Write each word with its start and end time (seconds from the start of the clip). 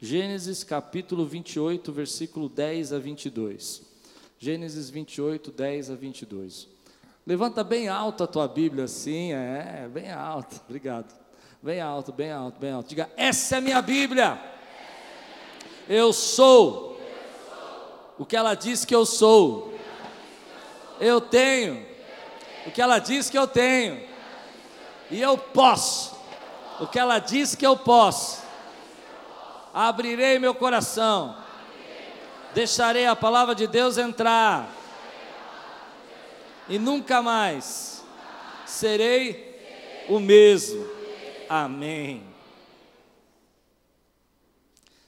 Gênesis 0.00 0.62
capítulo 0.62 1.24
28, 1.24 1.90
versículo 1.90 2.50
10 2.50 2.92
a 2.92 2.98
22. 2.98 3.82
Gênesis 4.38 4.90
28, 4.90 5.50
10 5.50 5.90
a 5.90 5.94
22. 5.94 6.68
Levanta 7.26 7.64
bem 7.64 7.88
alto 7.88 8.22
a 8.22 8.26
tua 8.26 8.46
Bíblia 8.46 8.84
assim, 8.84 9.32
é, 9.32 9.88
bem 9.90 10.12
alto, 10.12 10.60
obrigado. 10.68 11.14
Bem 11.62 11.80
alto, 11.80 12.12
bem 12.12 12.30
alto, 12.30 12.60
bem 12.60 12.72
alto. 12.72 12.88
Diga: 12.90 13.10
Essa 13.16 13.54
é 13.54 13.58
a 13.58 13.60
minha 13.62 13.80
Bíblia. 13.80 14.38
Eu 15.88 16.12
sou 16.12 17.00
o 18.18 18.26
que 18.26 18.36
ela 18.36 18.54
diz 18.54 18.84
que 18.84 18.94
eu 18.94 19.06
sou. 19.06 19.74
Eu 21.00 21.22
tenho 21.22 21.86
o 22.66 22.70
que 22.70 22.82
ela 22.82 22.98
diz 22.98 23.30
que 23.30 23.38
eu 23.38 23.48
tenho. 23.48 24.06
E 25.10 25.22
eu 25.22 25.38
posso 25.38 26.14
o 26.80 26.86
que 26.86 26.98
ela 26.98 27.18
diz 27.18 27.54
que 27.54 27.66
eu 27.66 27.78
posso. 27.78 28.45
Abrirei 29.78 30.38
meu 30.38 30.54
coração. 30.54 31.36
Deixarei 32.54 33.04
a 33.04 33.14
palavra 33.14 33.54
de 33.54 33.66
Deus 33.66 33.98
entrar 33.98 34.74
e 36.66 36.78
nunca 36.78 37.20
mais 37.20 38.02
serei 38.64 39.54
o 40.08 40.18
mesmo. 40.18 40.82
Amém. 41.46 42.26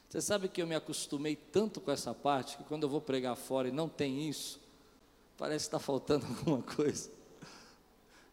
Você 0.07 0.21
sabe 0.21 0.49
que 0.49 0.61
eu 0.61 0.67
me 0.67 0.75
acostumei 0.75 1.35
tanto 1.35 1.81
com 1.81 1.91
essa 1.91 2.13
parte 2.13 2.59
que 2.59 2.65
quando 2.65 2.83
eu 2.83 2.91
vou 2.91 3.01
pregar 3.01 3.37
fora 3.37 3.69
e 3.69 3.73
não 3.73 3.89
tem 3.89 4.29
isso, 4.29 4.61
parece 5.39 5.65
que 5.65 5.69
está 5.69 5.79
faltando 5.79 6.27
alguma 6.41 6.61
coisa. 6.61 7.11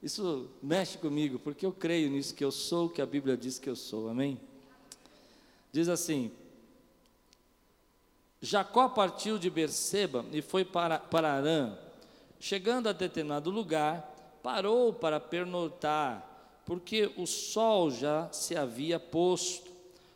Isso 0.03 0.49
mexe 0.61 0.97
comigo, 0.97 1.39
porque 1.39 1.65
eu 1.65 1.71
creio 1.71 2.09
nisso, 2.09 2.35
que 2.35 2.43
eu 2.43 2.51
sou 2.51 2.87
o 2.87 2.89
que 2.89 3.01
a 3.01 3.05
Bíblia 3.05 3.37
diz 3.37 3.57
que 3.57 3.69
eu 3.69 3.75
sou, 3.77 4.09
amém? 4.09 4.37
Diz 5.75 5.89
assim: 5.89 6.31
Jacó 8.39 8.87
partiu 8.87 9.37
de 9.37 9.49
Berseba 9.49 10.25
e 10.31 10.41
foi 10.41 10.63
para, 10.63 10.97
para 10.97 11.33
Arã, 11.33 11.77
Chegando 12.39 12.87
a 12.87 12.93
determinado 12.93 13.49
lugar, 13.49 14.39
parou 14.41 14.93
para 14.93 15.19
pernoitar, 15.19 16.61
porque 16.65 17.11
o 17.17 17.25
sol 17.25 17.91
já 17.91 18.29
se 18.31 18.55
havia 18.55 18.97
posto. 18.97 19.69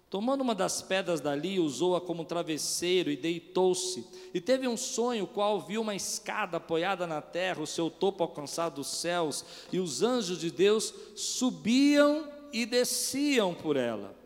Tomando 0.09 0.39
uma 0.39 0.55
das 0.55 0.81
pedras 0.81 1.19
dali, 1.19 1.59
usou-a 1.59 1.99
como 1.99 2.23
travesseiro 2.23 3.11
e 3.11 3.17
deitou-se. 3.17 4.07
E 4.33 4.39
teve 4.39 4.65
um 4.65 4.77
sonho, 4.77 5.27
qual 5.27 5.59
viu 5.59 5.81
uma 5.81 5.93
escada 5.93 6.55
apoiada 6.55 7.05
na 7.05 7.21
terra, 7.21 7.61
o 7.61 7.67
seu 7.67 7.89
topo 7.89 8.23
alcançado 8.23 8.75
dos 8.75 8.87
céus, 8.87 9.43
e 9.73 9.79
os 9.79 10.03
anjos 10.03 10.39
de 10.39 10.51
Deus 10.51 10.93
subiam 11.17 12.31
e 12.53 12.65
desciam 12.65 13.53
por 13.53 13.75
ela. 13.75 14.18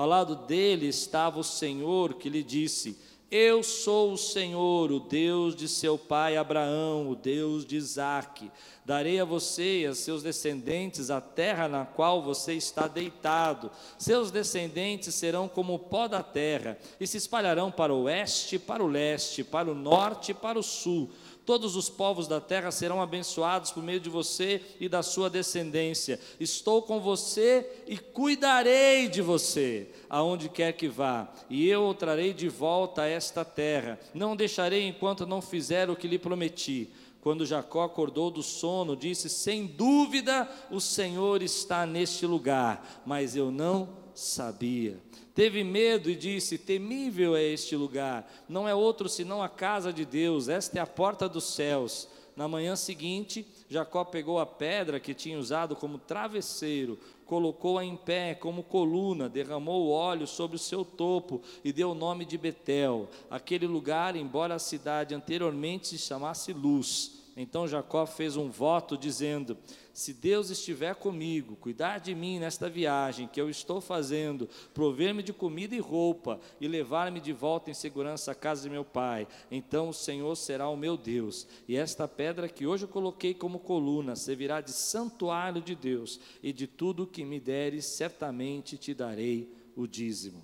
Ao 0.00 0.06
lado 0.06 0.34
dele 0.34 0.86
estava 0.86 1.38
o 1.38 1.44
Senhor 1.44 2.14
que 2.14 2.30
lhe 2.30 2.42
disse: 2.42 2.96
eu 3.30 3.62
sou 3.62 4.14
o 4.14 4.16
Senhor, 4.16 4.90
o 4.90 4.98
Deus 4.98 5.54
de 5.54 5.68
seu 5.68 5.96
pai 5.96 6.36
Abraão, 6.36 7.08
o 7.08 7.14
Deus 7.14 7.64
de 7.64 7.76
Isaque. 7.76 8.50
Darei 8.84 9.20
a 9.20 9.24
você 9.24 9.82
e 9.82 9.86
a 9.86 9.94
seus 9.94 10.20
descendentes 10.20 11.10
a 11.10 11.20
terra 11.20 11.68
na 11.68 11.84
qual 11.84 12.22
você 12.22 12.54
está 12.54 12.88
deitado. 12.88 13.70
Seus 13.96 14.32
descendentes 14.32 15.14
serão 15.14 15.46
como 15.46 15.74
o 15.74 15.78
pó 15.78 16.08
da 16.08 16.24
terra 16.24 16.76
e 16.98 17.06
se 17.06 17.18
espalharão 17.18 17.70
para 17.70 17.94
o 17.94 18.04
oeste, 18.04 18.58
para 18.58 18.82
o 18.82 18.88
leste, 18.88 19.44
para 19.44 19.70
o 19.70 19.76
norte 19.76 20.32
e 20.32 20.34
para 20.34 20.58
o 20.58 20.62
sul 20.62 21.10
Todos 21.50 21.74
os 21.74 21.90
povos 21.90 22.28
da 22.28 22.40
terra 22.40 22.70
serão 22.70 23.02
abençoados 23.02 23.72
por 23.72 23.82
meio 23.82 23.98
de 23.98 24.08
você 24.08 24.62
e 24.78 24.88
da 24.88 25.02
sua 25.02 25.28
descendência. 25.28 26.20
Estou 26.38 26.80
com 26.80 27.00
você 27.00 27.82
e 27.88 27.98
cuidarei 27.98 29.08
de 29.08 29.20
você, 29.20 29.88
aonde 30.08 30.48
quer 30.48 30.74
que 30.74 30.86
vá, 30.86 31.28
e 31.50 31.68
eu 31.68 31.88
o 31.88 31.92
trarei 31.92 32.32
de 32.32 32.48
volta 32.48 33.02
a 33.02 33.08
esta 33.08 33.44
terra. 33.44 33.98
Não 34.14 34.36
deixarei 34.36 34.86
enquanto 34.86 35.26
não 35.26 35.42
fizer 35.42 35.90
o 35.90 35.96
que 35.96 36.06
lhe 36.06 36.20
prometi. 36.20 36.88
Quando 37.20 37.44
Jacó 37.44 37.82
acordou 37.82 38.30
do 38.30 38.44
sono, 38.44 38.96
disse: 38.96 39.28
Sem 39.28 39.66
dúvida 39.66 40.48
o 40.70 40.80
Senhor 40.80 41.42
está 41.42 41.84
neste 41.84 42.26
lugar, 42.26 43.02
mas 43.04 43.34
eu 43.34 43.50
não 43.50 43.88
sabia. 44.14 45.00
Teve 45.40 45.64
medo 45.64 46.10
e 46.10 46.14
disse: 46.14 46.58
Temível 46.58 47.34
é 47.34 47.42
este 47.42 47.74
lugar, 47.74 48.30
não 48.46 48.68
é 48.68 48.74
outro 48.74 49.08
senão 49.08 49.42
a 49.42 49.48
casa 49.48 49.90
de 49.90 50.04
Deus, 50.04 50.50
esta 50.50 50.78
é 50.78 50.82
a 50.82 50.86
porta 50.86 51.26
dos 51.26 51.54
céus. 51.54 52.06
Na 52.36 52.46
manhã 52.46 52.76
seguinte, 52.76 53.46
Jacó 53.66 54.04
pegou 54.04 54.38
a 54.38 54.44
pedra 54.44 55.00
que 55.00 55.14
tinha 55.14 55.38
usado 55.38 55.74
como 55.74 55.96
travesseiro, 55.96 56.98
colocou-a 57.24 57.82
em 57.82 57.96
pé 57.96 58.34
como 58.34 58.62
coluna, 58.62 59.30
derramou 59.30 59.88
óleo 59.88 60.26
sobre 60.26 60.56
o 60.56 60.58
seu 60.58 60.84
topo 60.84 61.40
e 61.64 61.72
deu 61.72 61.92
o 61.92 61.94
nome 61.94 62.26
de 62.26 62.36
Betel. 62.36 63.08
Aquele 63.30 63.66
lugar, 63.66 64.16
embora 64.16 64.56
a 64.56 64.58
cidade 64.58 65.14
anteriormente 65.14 65.86
se 65.86 65.96
chamasse 65.96 66.52
Luz, 66.52 67.19
então 67.36 67.68
Jacó 67.68 68.06
fez 68.06 68.36
um 68.36 68.50
voto 68.50 68.96
dizendo: 68.96 69.56
Se 69.92 70.12
Deus 70.12 70.50
estiver 70.50 70.94
comigo, 70.94 71.56
cuidar 71.56 71.98
de 71.98 72.14
mim 72.14 72.38
nesta 72.38 72.68
viagem 72.68 73.28
que 73.28 73.40
eu 73.40 73.48
estou 73.48 73.80
fazendo, 73.80 74.48
prover-me 74.74 75.22
de 75.22 75.32
comida 75.32 75.74
e 75.74 75.78
roupa 75.78 76.40
e 76.60 76.66
levar-me 76.66 77.20
de 77.20 77.32
volta 77.32 77.70
em 77.70 77.74
segurança 77.74 78.32
à 78.32 78.34
casa 78.34 78.62
de 78.62 78.70
meu 78.70 78.84
pai, 78.84 79.28
então 79.50 79.88
o 79.90 79.94
Senhor 79.94 80.34
será 80.36 80.68
o 80.68 80.76
meu 80.76 80.96
Deus. 80.96 81.46
E 81.68 81.76
esta 81.76 82.08
pedra 82.08 82.48
que 82.48 82.66
hoje 82.66 82.86
coloquei 82.86 83.32
como 83.32 83.60
coluna 83.60 84.16
servirá 84.16 84.60
de 84.60 84.72
santuário 84.72 85.62
de 85.62 85.74
Deus, 85.74 86.20
e 86.42 86.52
de 86.52 86.66
tudo 86.66 87.06
que 87.06 87.24
me 87.24 87.38
deres, 87.38 87.86
certamente 87.86 88.76
te 88.76 88.92
darei 88.92 89.52
o 89.76 89.86
dízimo. 89.86 90.42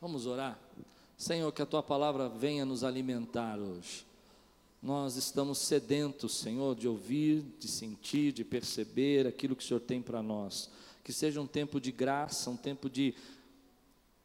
Vamos 0.00 0.26
orar? 0.26 0.58
Senhor, 1.16 1.52
que 1.52 1.60
a 1.60 1.66
tua 1.66 1.82
palavra 1.82 2.28
venha 2.28 2.64
nos 2.64 2.82
alimentar 2.82 3.58
hoje. 3.58 4.09
Nós 4.82 5.16
estamos 5.16 5.58
sedentos, 5.58 6.36
Senhor, 6.36 6.74
de 6.74 6.88
ouvir, 6.88 7.44
de 7.58 7.68
sentir, 7.68 8.32
de 8.32 8.44
perceber 8.44 9.26
aquilo 9.26 9.54
que 9.54 9.62
o 9.62 9.66
Senhor 9.66 9.80
tem 9.80 10.00
para 10.00 10.22
nós. 10.22 10.70
Que 11.04 11.12
seja 11.12 11.40
um 11.40 11.46
tempo 11.46 11.78
de 11.78 11.92
graça, 11.92 12.48
um 12.48 12.56
tempo 12.56 12.88
de 12.88 13.14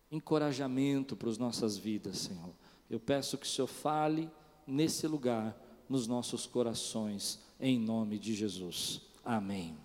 encorajamento 0.09 1.15
para 1.15 1.29
as 1.29 1.37
nossas 1.37 1.77
vidas, 1.77 2.19
Senhor. 2.19 2.53
Eu 2.89 2.99
peço 2.99 3.37
que 3.37 3.45
o 3.45 3.49
Senhor 3.49 3.67
fale 3.67 4.29
nesse 4.65 5.07
lugar, 5.07 5.59
nos 5.89 6.07
nossos 6.07 6.45
corações, 6.45 7.39
em 7.59 7.77
nome 7.77 8.17
de 8.17 8.33
Jesus. 8.33 9.01
Amém. 9.23 9.75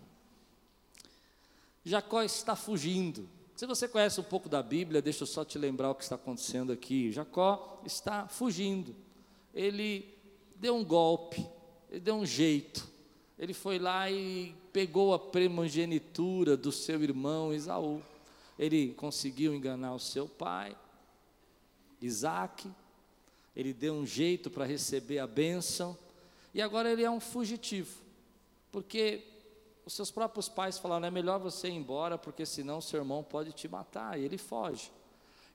Jacó 1.85 2.23
está 2.23 2.55
fugindo. 2.55 3.29
Se 3.57 3.67
você 3.67 3.89
conhece 3.89 4.21
um 4.21 4.25
pouco 4.25 4.49
da 4.49 4.63
Bíblia, 4.63 5.03
deixa 5.03 5.25
eu 5.25 5.27
só 5.27 5.45
te 5.45 5.59
lembrar 5.59 5.91
o 5.91 5.95
que 5.95 6.03
está 6.03 6.15
acontecendo 6.15 6.73
aqui. 6.73 7.11
Jacó 7.11 7.83
está 7.85 8.29
fugindo. 8.29 8.95
Ele 9.53 10.20
deu 10.61 10.77
um 10.77 10.85
golpe, 10.85 11.45
ele 11.91 12.01
deu 12.01 12.15
um 12.15 12.27
jeito. 12.27 12.87
Ele 13.39 13.55
foi 13.55 13.79
lá 13.79 14.11
e 14.11 14.55
pegou 14.73 15.15
a 15.15 15.19
primogenitura 15.19 16.57
do 16.57 16.71
seu 16.71 17.03
irmão 17.03 17.53
Isaú. 17.55 18.03
Ele 18.59 18.93
conseguiu 18.93 19.55
enganar 19.55 19.95
o 19.95 19.99
seu 19.99 20.29
pai, 20.29 20.77
Isaac. 22.01 22.71
Ele 23.57 23.73
deu 23.73 23.95
um 23.95 24.05
jeito 24.05 24.51
para 24.51 24.67
receber 24.67 25.19
a 25.19 25.27
bênção. 25.27 25.97
E 26.53 26.61
agora 26.61 26.93
ele 26.93 27.03
é 27.03 27.11
um 27.11 27.21
fugitivo. 27.21 28.03
Porque 28.71 29.27
os 29.87 29.95
seus 29.95 30.11
próprios 30.11 30.49
pais 30.49 30.79
falaram: 30.79 31.07
é 31.07 31.11
melhor 31.11 31.41
você 31.41 31.69
ir 31.69 31.75
embora, 31.75 32.19
porque 32.19 32.45
senão 32.45 32.83
seu 32.83 33.01
irmão 33.01 33.25
pode 33.25 33.53
te 33.53 33.67
matar. 33.67 34.21
E 34.21 34.25
ele 34.25 34.37
foge. 34.37 34.93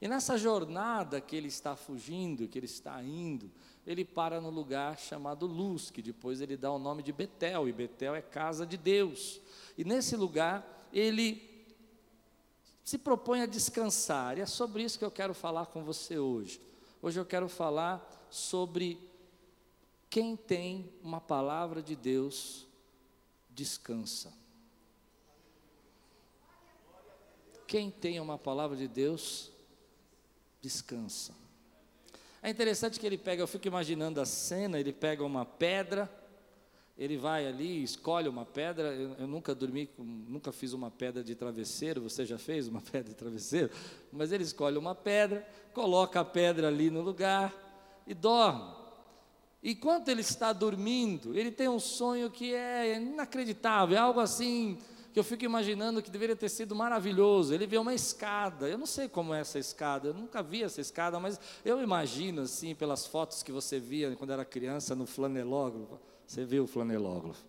E 0.05 0.07
nessa 0.07 0.37
jornada 0.37 1.19
que 1.19 1.35
ele 1.35 1.47
está 1.47 1.75
fugindo, 1.75 2.47
que 2.47 2.59
ele 2.59 2.67
está 2.67 3.01
indo, 3.01 3.49
ele 3.87 4.05
para 4.05 4.39
no 4.39 4.51
lugar 4.51 4.99
chamado 4.99 5.47
Luz, 5.47 5.89
que 5.89 5.99
depois 5.99 6.41
ele 6.41 6.55
dá 6.55 6.71
o 6.71 6.77
nome 6.77 7.01
de 7.01 7.11
Betel, 7.11 7.67
e 7.67 7.73
Betel 7.73 8.13
é 8.13 8.21
casa 8.21 8.67
de 8.67 8.77
Deus. 8.77 9.41
E 9.75 9.83
nesse 9.83 10.15
lugar 10.15 10.87
ele 10.93 11.65
se 12.83 12.99
propõe 12.99 13.41
a 13.41 13.47
descansar, 13.47 14.37
e 14.37 14.41
é 14.41 14.45
sobre 14.45 14.83
isso 14.83 14.99
que 14.99 15.03
eu 15.03 15.09
quero 15.09 15.33
falar 15.33 15.65
com 15.65 15.83
você 15.83 16.19
hoje. 16.19 16.61
Hoje 17.01 17.19
eu 17.19 17.25
quero 17.25 17.49
falar 17.49 18.27
sobre 18.29 18.99
quem 20.07 20.35
tem 20.35 20.93
uma 21.01 21.19
palavra 21.19 21.81
de 21.81 21.95
Deus, 21.95 22.67
descansa. 23.49 24.31
Quem 27.65 27.89
tem 27.89 28.19
uma 28.19 28.37
palavra 28.37 28.77
de 28.77 28.87
Deus, 28.87 29.54
descansa. 30.65 31.31
É 32.41 32.49
interessante 32.49 32.99
que 32.99 33.05
ele 33.05 33.19
pega, 33.19 33.41
eu 33.41 33.47
fico 33.47 33.67
imaginando 33.67 34.19
a 34.19 34.25
cena, 34.25 34.79
ele 34.79 34.91
pega 34.91 35.23
uma 35.23 35.45
pedra, 35.45 36.09
ele 36.97 37.17
vai 37.17 37.45
ali, 37.45 37.83
escolhe 37.83 38.27
uma 38.27 38.45
pedra. 38.45 38.95
Eu, 38.95 39.13
eu, 39.19 39.27
nunca 39.27 39.53
dormi, 39.53 39.87
nunca 39.97 40.51
fiz 40.51 40.73
uma 40.73 40.89
pedra 40.89 41.23
de 41.23 41.35
travesseiro. 41.35 42.01
Você 42.01 42.25
já 42.25 42.39
fez 42.39 42.67
uma 42.67 42.81
pedra 42.91 43.09
de 43.09 43.15
travesseiro? 43.15 43.69
Mas 44.11 44.31
ele 44.31 44.43
escolhe 44.43 44.77
uma 44.77 44.95
pedra, 44.95 45.47
coloca 45.71 46.19
a 46.19 46.25
pedra 46.25 46.67
ali 46.67 46.89
no 46.89 47.01
lugar 47.01 47.53
e 48.07 48.13
dorme. 48.13 48.73
Enquanto 49.63 50.09
ele 50.09 50.21
está 50.21 50.51
dormindo, 50.51 51.37
ele 51.37 51.51
tem 51.51 51.67
um 51.67 51.79
sonho 51.79 52.29
que 52.31 52.53
é 52.53 52.95
inacreditável, 52.95 53.97
é 53.97 53.99
algo 53.99 54.19
assim 54.19 54.79
que 55.15 55.19
eu 55.19 55.23
fico 55.23 55.45
imaginando 55.45 56.01
que 56.01 56.11
deveria 56.11 56.35
ter 56.35 56.49
sido 56.49 56.75
maravilhoso. 56.75 57.53
Ele 57.53 57.65
vê 57.65 57.77
uma 57.77 57.93
escada, 57.93 58.67
eu 58.67 58.77
não 58.77 58.85
sei 58.85 59.07
como 59.07 59.33
é 59.33 59.39
essa 59.39 59.57
escada, 59.57 60.09
eu 60.09 60.13
nunca 60.13 60.43
vi 60.43 60.61
essa 60.61 60.81
escada, 60.81 61.17
mas 61.21 61.39
eu 61.63 61.81
imagino 61.81 62.41
assim, 62.41 62.75
pelas 62.75 63.07
fotos 63.07 63.41
que 63.41 63.49
você 63.49 63.79
via 63.79 64.13
quando 64.17 64.33
era 64.33 64.43
criança 64.43 64.93
no 64.93 65.05
flanelógrafo. 65.05 65.97
Você 66.27 66.43
viu 66.43 66.65
o 66.65 66.67
flanelógrafo? 66.67 67.45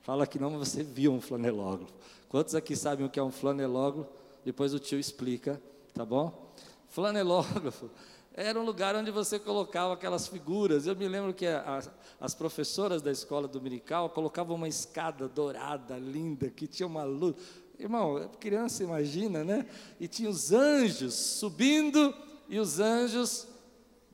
Fala 0.00 0.26
que 0.26 0.38
não, 0.38 0.52
mas 0.52 0.68
você 0.68 0.82
viu 0.82 1.12
um 1.12 1.20
flanelógrafo. 1.20 1.92
Quantos 2.30 2.54
aqui 2.54 2.74
sabem 2.74 3.04
o 3.04 3.10
que 3.10 3.20
é 3.20 3.22
um 3.22 3.30
flanelógrafo? 3.30 4.10
Depois 4.42 4.72
o 4.72 4.78
tio 4.78 4.98
explica, 4.98 5.60
tá 5.92 6.06
bom? 6.06 6.54
Flanelógrafo 6.88 7.90
era 8.34 8.58
um 8.58 8.64
lugar 8.64 8.96
onde 8.96 9.10
você 9.10 9.38
colocava 9.38 9.94
aquelas 9.94 10.26
figuras. 10.26 10.86
Eu 10.86 10.96
me 10.96 11.06
lembro 11.06 11.34
que 11.34 11.46
a, 11.46 11.82
as 12.20 12.34
professoras 12.34 13.02
da 13.02 13.10
escola 13.10 13.46
dominical 13.46 14.10
colocavam 14.10 14.56
uma 14.56 14.68
escada 14.68 15.28
dourada, 15.28 15.98
linda, 15.98 16.48
que 16.48 16.66
tinha 16.66 16.86
uma 16.86 17.04
luz. 17.04 17.36
Irmão, 17.78 18.30
criança 18.38 18.82
imagina, 18.82 19.44
né? 19.44 19.66
E 19.98 20.06
tinha 20.06 20.30
os 20.30 20.52
anjos 20.52 21.14
subindo 21.14 22.14
e 22.48 22.58
os 22.58 22.78
anjos 22.80 23.46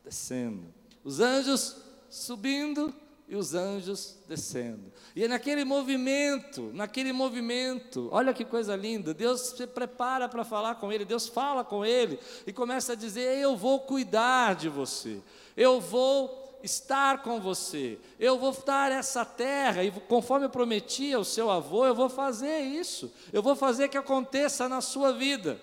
descendo. 0.04 0.72
Os 1.04 1.20
anjos 1.20 1.76
subindo 2.08 2.94
e 3.28 3.36
os 3.36 3.54
anjos 3.54 4.16
descendo. 4.26 4.90
E 5.14 5.24
é 5.24 5.28
naquele 5.28 5.64
movimento, 5.64 6.70
naquele 6.72 7.12
movimento, 7.12 8.08
olha 8.10 8.32
que 8.32 8.44
coisa 8.44 8.74
linda, 8.74 9.12
Deus 9.12 9.54
se 9.56 9.66
prepara 9.66 10.28
para 10.28 10.44
falar 10.44 10.76
com 10.76 10.90
ele, 10.90 11.04
Deus 11.04 11.28
fala 11.28 11.62
com 11.62 11.84
ele 11.84 12.18
e 12.46 12.52
começa 12.52 12.94
a 12.94 12.96
dizer: 12.96 13.38
Eu 13.38 13.54
vou 13.54 13.80
cuidar 13.80 14.54
de 14.54 14.68
você, 14.68 15.20
eu 15.54 15.78
vou 15.78 16.58
estar 16.62 17.22
com 17.22 17.38
você, 17.38 17.98
eu 18.18 18.38
vou 18.38 18.56
dar 18.64 18.90
essa 18.90 19.24
terra, 19.24 19.84
e 19.84 19.90
conforme 19.90 20.46
eu 20.46 20.50
prometi 20.50 21.12
ao 21.12 21.22
seu 21.22 21.50
avô, 21.50 21.86
eu 21.86 21.94
vou 21.94 22.08
fazer 22.08 22.60
isso, 22.60 23.12
eu 23.32 23.42
vou 23.42 23.54
fazer 23.54 23.88
que 23.88 23.98
aconteça 23.98 24.68
na 24.68 24.80
sua 24.80 25.12
vida. 25.12 25.60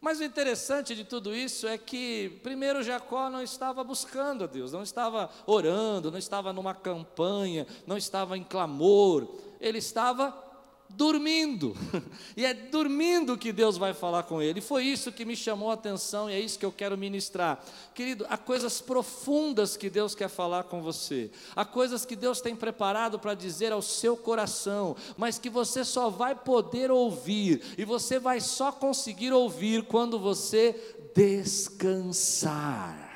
Mas 0.00 0.18
o 0.18 0.24
interessante 0.24 0.94
de 0.94 1.04
tudo 1.04 1.34
isso 1.34 1.68
é 1.68 1.76
que, 1.76 2.40
primeiro, 2.42 2.82
Jacó 2.82 3.28
não 3.28 3.42
estava 3.42 3.84
buscando 3.84 4.44
a 4.44 4.46
Deus, 4.46 4.72
não 4.72 4.82
estava 4.82 5.28
orando, 5.46 6.10
não 6.10 6.18
estava 6.18 6.52
numa 6.54 6.74
campanha, 6.74 7.66
não 7.86 7.98
estava 7.98 8.38
em 8.38 8.42
clamor, 8.42 9.28
ele 9.60 9.76
estava 9.76 10.49
dormindo. 10.90 11.76
E 12.36 12.44
é 12.44 12.54
dormindo 12.54 13.36
que 13.36 13.52
Deus 13.52 13.76
vai 13.76 13.92
falar 13.92 14.22
com 14.22 14.40
ele. 14.40 14.60
E 14.60 14.62
foi 14.62 14.84
isso 14.84 15.10
que 15.12 15.24
me 15.24 15.34
chamou 15.36 15.70
a 15.70 15.74
atenção 15.74 16.30
e 16.30 16.34
é 16.34 16.40
isso 16.40 16.58
que 16.58 16.64
eu 16.64 16.72
quero 16.72 16.96
ministrar. 16.96 17.62
Querido, 17.94 18.24
há 18.30 18.38
coisas 18.38 18.80
profundas 18.80 19.76
que 19.76 19.90
Deus 19.90 20.14
quer 20.14 20.28
falar 20.28 20.62
com 20.64 20.80
você. 20.80 21.30
Há 21.54 21.64
coisas 21.64 22.06
que 22.06 22.16
Deus 22.16 22.40
tem 22.40 22.56
preparado 22.56 23.18
para 23.18 23.34
dizer 23.34 23.72
ao 23.72 23.82
seu 23.82 24.16
coração, 24.16 24.96
mas 25.16 25.38
que 25.38 25.50
você 25.50 25.84
só 25.84 26.08
vai 26.08 26.34
poder 26.34 26.90
ouvir 26.90 27.60
e 27.76 27.84
você 27.84 28.18
vai 28.18 28.40
só 28.40 28.72
conseguir 28.72 29.32
ouvir 29.32 29.82
quando 29.84 30.18
você 30.18 30.96
descansar. 31.14 33.09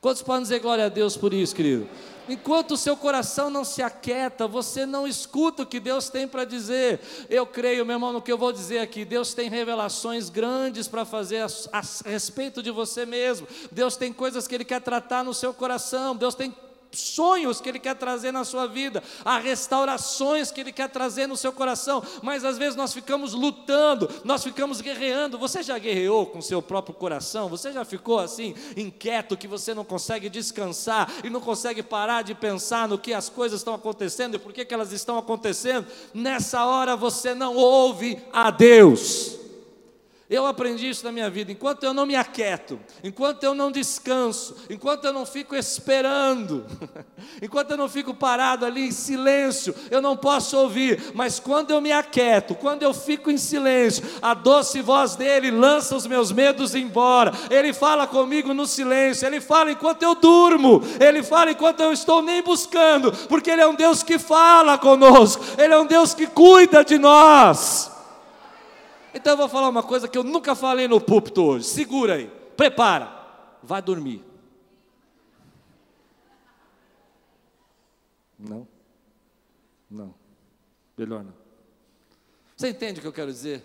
Quantos 0.00 0.22
podem 0.22 0.42
dizer 0.42 0.60
glória 0.60 0.86
a 0.86 0.88
Deus 0.88 1.16
por 1.16 1.34
isso, 1.34 1.54
querido? 1.54 1.86
Enquanto 2.26 2.72
o 2.72 2.76
seu 2.76 2.96
coração 2.96 3.50
não 3.50 3.64
se 3.64 3.82
aquieta, 3.82 4.46
você 4.46 4.86
não 4.86 5.06
escuta 5.06 5.62
o 5.62 5.66
que 5.66 5.78
Deus 5.78 6.08
tem 6.08 6.26
para 6.26 6.44
dizer. 6.44 7.00
Eu 7.28 7.44
creio, 7.44 7.84
meu 7.84 7.96
irmão, 7.96 8.12
no 8.12 8.22
que 8.22 8.32
eu 8.32 8.38
vou 8.38 8.52
dizer 8.52 8.78
aqui. 8.78 9.04
Deus 9.04 9.34
tem 9.34 9.50
revelações 9.50 10.30
grandes 10.30 10.88
para 10.88 11.04
fazer 11.04 11.38
a, 11.38 11.46
a, 11.72 11.80
a 11.80 12.08
respeito 12.08 12.62
de 12.62 12.70
você 12.70 13.04
mesmo. 13.04 13.46
Deus 13.70 13.96
tem 13.96 14.12
coisas 14.12 14.46
que 14.46 14.54
Ele 14.54 14.64
quer 14.64 14.80
tratar 14.80 15.22
no 15.24 15.34
seu 15.34 15.52
coração. 15.52 16.16
Deus 16.16 16.34
tem 16.34 16.54
sonhos 16.92 17.60
que 17.60 17.68
Ele 17.68 17.78
quer 17.78 17.94
trazer 17.94 18.32
na 18.32 18.44
sua 18.44 18.66
vida, 18.66 19.02
há 19.24 19.38
restaurações 19.38 20.50
que 20.50 20.60
Ele 20.60 20.72
quer 20.72 20.88
trazer 20.88 21.26
no 21.26 21.36
seu 21.36 21.52
coração, 21.52 22.02
mas 22.22 22.44
às 22.44 22.58
vezes 22.58 22.76
nós 22.76 22.92
ficamos 22.92 23.34
lutando, 23.34 24.08
nós 24.24 24.42
ficamos 24.42 24.80
guerreando. 24.80 25.38
Você 25.38 25.62
já 25.62 25.78
guerreou 25.78 26.26
com 26.26 26.40
seu 26.40 26.60
próprio 26.60 26.94
coração? 26.94 27.48
Você 27.48 27.72
já 27.72 27.84
ficou 27.84 28.18
assim, 28.18 28.54
inquieto, 28.76 29.36
que 29.36 29.48
você 29.48 29.74
não 29.74 29.84
consegue 29.84 30.28
descansar 30.28 31.10
e 31.24 31.30
não 31.30 31.40
consegue 31.40 31.82
parar 31.82 32.22
de 32.22 32.34
pensar 32.34 32.88
no 32.88 32.98
que 32.98 33.12
as 33.12 33.28
coisas 33.28 33.60
estão 33.60 33.74
acontecendo 33.74 34.34
e 34.34 34.38
por 34.38 34.52
que, 34.52 34.64
que 34.64 34.74
elas 34.74 34.92
estão 34.92 35.18
acontecendo? 35.18 35.86
Nessa 36.12 36.64
hora 36.64 36.96
você 36.96 37.34
não 37.34 37.56
ouve 37.56 38.18
a 38.32 38.50
Deus. 38.50 39.39
Eu 40.30 40.46
aprendi 40.46 40.88
isso 40.88 41.04
na 41.04 41.10
minha 41.10 41.28
vida. 41.28 41.50
Enquanto 41.50 41.82
eu 41.82 41.92
não 41.92 42.06
me 42.06 42.14
aquieto, 42.14 42.78
enquanto 43.02 43.42
eu 43.42 43.52
não 43.52 43.72
descanso, 43.72 44.54
enquanto 44.70 45.04
eu 45.04 45.12
não 45.12 45.26
fico 45.26 45.56
esperando, 45.56 46.64
enquanto 47.42 47.72
eu 47.72 47.76
não 47.76 47.88
fico 47.88 48.14
parado 48.14 48.64
ali 48.64 48.86
em 48.86 48.92
silêncio, 48.92 49.74
eu 49.90 50.00
não 50.00 50.16
posso 50.16 50.56
ouvir. 50.56 51.10
Mas 51.14 51.40
quando 51.40 51.72
eu 51.72 51.80
me 51.80 51.90
aquieto, 51.90 52.54
quando 52.54 52.84
eu 52.84 52.94
fico 52.94 53.28
em 53.28 53.36
silêncio, 53.36 54.04
a 54.22 54.32
doce 54.32 54.80
voz 54.80 55.16
dele 55.16 55.50
lança 55.50 55.96
os 55.96 56.06
meus 56.06 56.30
medos 56.30 56.76
embora. 56.76 57.32
Ele 57.50 57.72
fala 57.72 58.06
comigo 58.06 58.54
no 58.54 58.66
silêncio, 58.66 59.26
ele 59.26 59.40
fala 59.40 59.72
enquanto 59.72 60.04
eu 60.04 60.14
durmo, 60.14 60.80
ele 61.00 61.24
fala 61.24 61.50
enquanto 61.50 61.80
eu 61.80 61.92
estou 61.92 62.22
nem 62.22 62.40
buscando, 62.40 63.10
porque 63.26 63.50
ele 63.50 63.62
é 63.62 63.66
um 63.66 63.74
Deus 63.74 64.04
que 64.04 64.16
fala 64.16 64.78
conosco, 64.78 65.44
ele 65.58 65.74
é 65.74 65.78
um 65.80 65.86
Deus 65.86 66.14
que 66.14 66.28
cuida 66.28 66.84
de 66.84 66.98
nós. 66.98 67.98
Então 69.12 69.32
eu 69.32 69.36
vou 69.36 69.48
falar 69.48 69.68
uma 69.68 69.82
coisa 69.82 70.08
que 70.08 70.16
eu 70.16 70.22
nunca 70.22 70.54
falei 70.54 70.86
no 70.86 71.00
púlpito 71.00 71.42
hoje. 71.42 71.64
Segura 71.66 72.14
aí, 72.14 72.30
prepara, 72.56 73.10
vai 73.62 73.82
dormir. 73.82 74.24
Não, 78.38 78.66
não, 79.90 80.14
melhor 80.96 81.24
não. 81.24 81.34
Você 82.56 82.70
entende 82.70 82.98
o 82.98 83.02
que 83.02 83.08
eu 83.08 83.12
quero 83.12 83.32
dizer? 83.32 83.64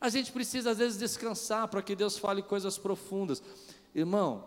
A 0.00 0.08
gente 0.08 0.30
precisa 0.32 0.70
às 0.70 0.78
vezes 0.78 0.98
descansar 0.98 1.68
para 1.68 1.82
que 1.82 1.96
Deus 1.96 2.18
fale 2.18 2.42
coisas 2.42 2.76
profundas. 2.76 3.42
Irmão, 3.94 4.44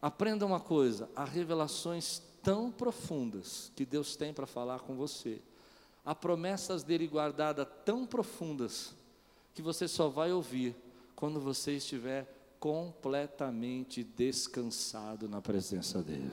aprenda 0.00 0.46
uma 0.46 0.60
coisa: 0.60 1.10
há 1.14 1.24
revelações 1.24 2.22
tão 2.42 2.70
profundas 2.70 3.70
que 3.76 3.84
Deus 3.84 4.16
tem 4.16 4.32
para 4.32 4.46
falar 4.46 4.80
com 4.80 4.94
você, 4.94 5.42
há 6.04 6.14
promessas 6.14 6.82
dele 6.82 7.06
guardadas 7.06 7.66
tão 7.84 8.06
profundas 8.06 8.94
que 9.58 9.62
você 9.62 9.88
só 9.88 10.08
vai 10.08 10.30
ouvir 10.30 10.72
quando 11.16 11.40
você 11.40 11.78
estiver 11.78 12.32
completamente 12.60 14.04
descansado 14.04 15.28
na 15.28 15.42
presença 15.42 16.00
dEle. 16.00 16.30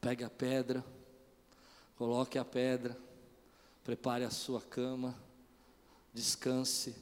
Pegue 0.00 0.24
a 0.24 0.28
pedra, 0.28 0.84
coloque 1.94 2.40
a 2.40 2.44
pedra, 2.44 2.98
prepare 3.84 4.24
a 4.24 4.30
sua 4.30 4.60
cama, 4.60 5.14
descanse, 6.12 6.96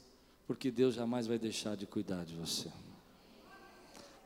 porque 0.46 0.70
Deus 0.70 0.94
jamais 0.94 1.26
vai 1.26 1.38
deixar 1.38 1.74
de 1.74 1.86
cuidar 1.86 2.26
de 2.26 2.34
você. 2.34 2.70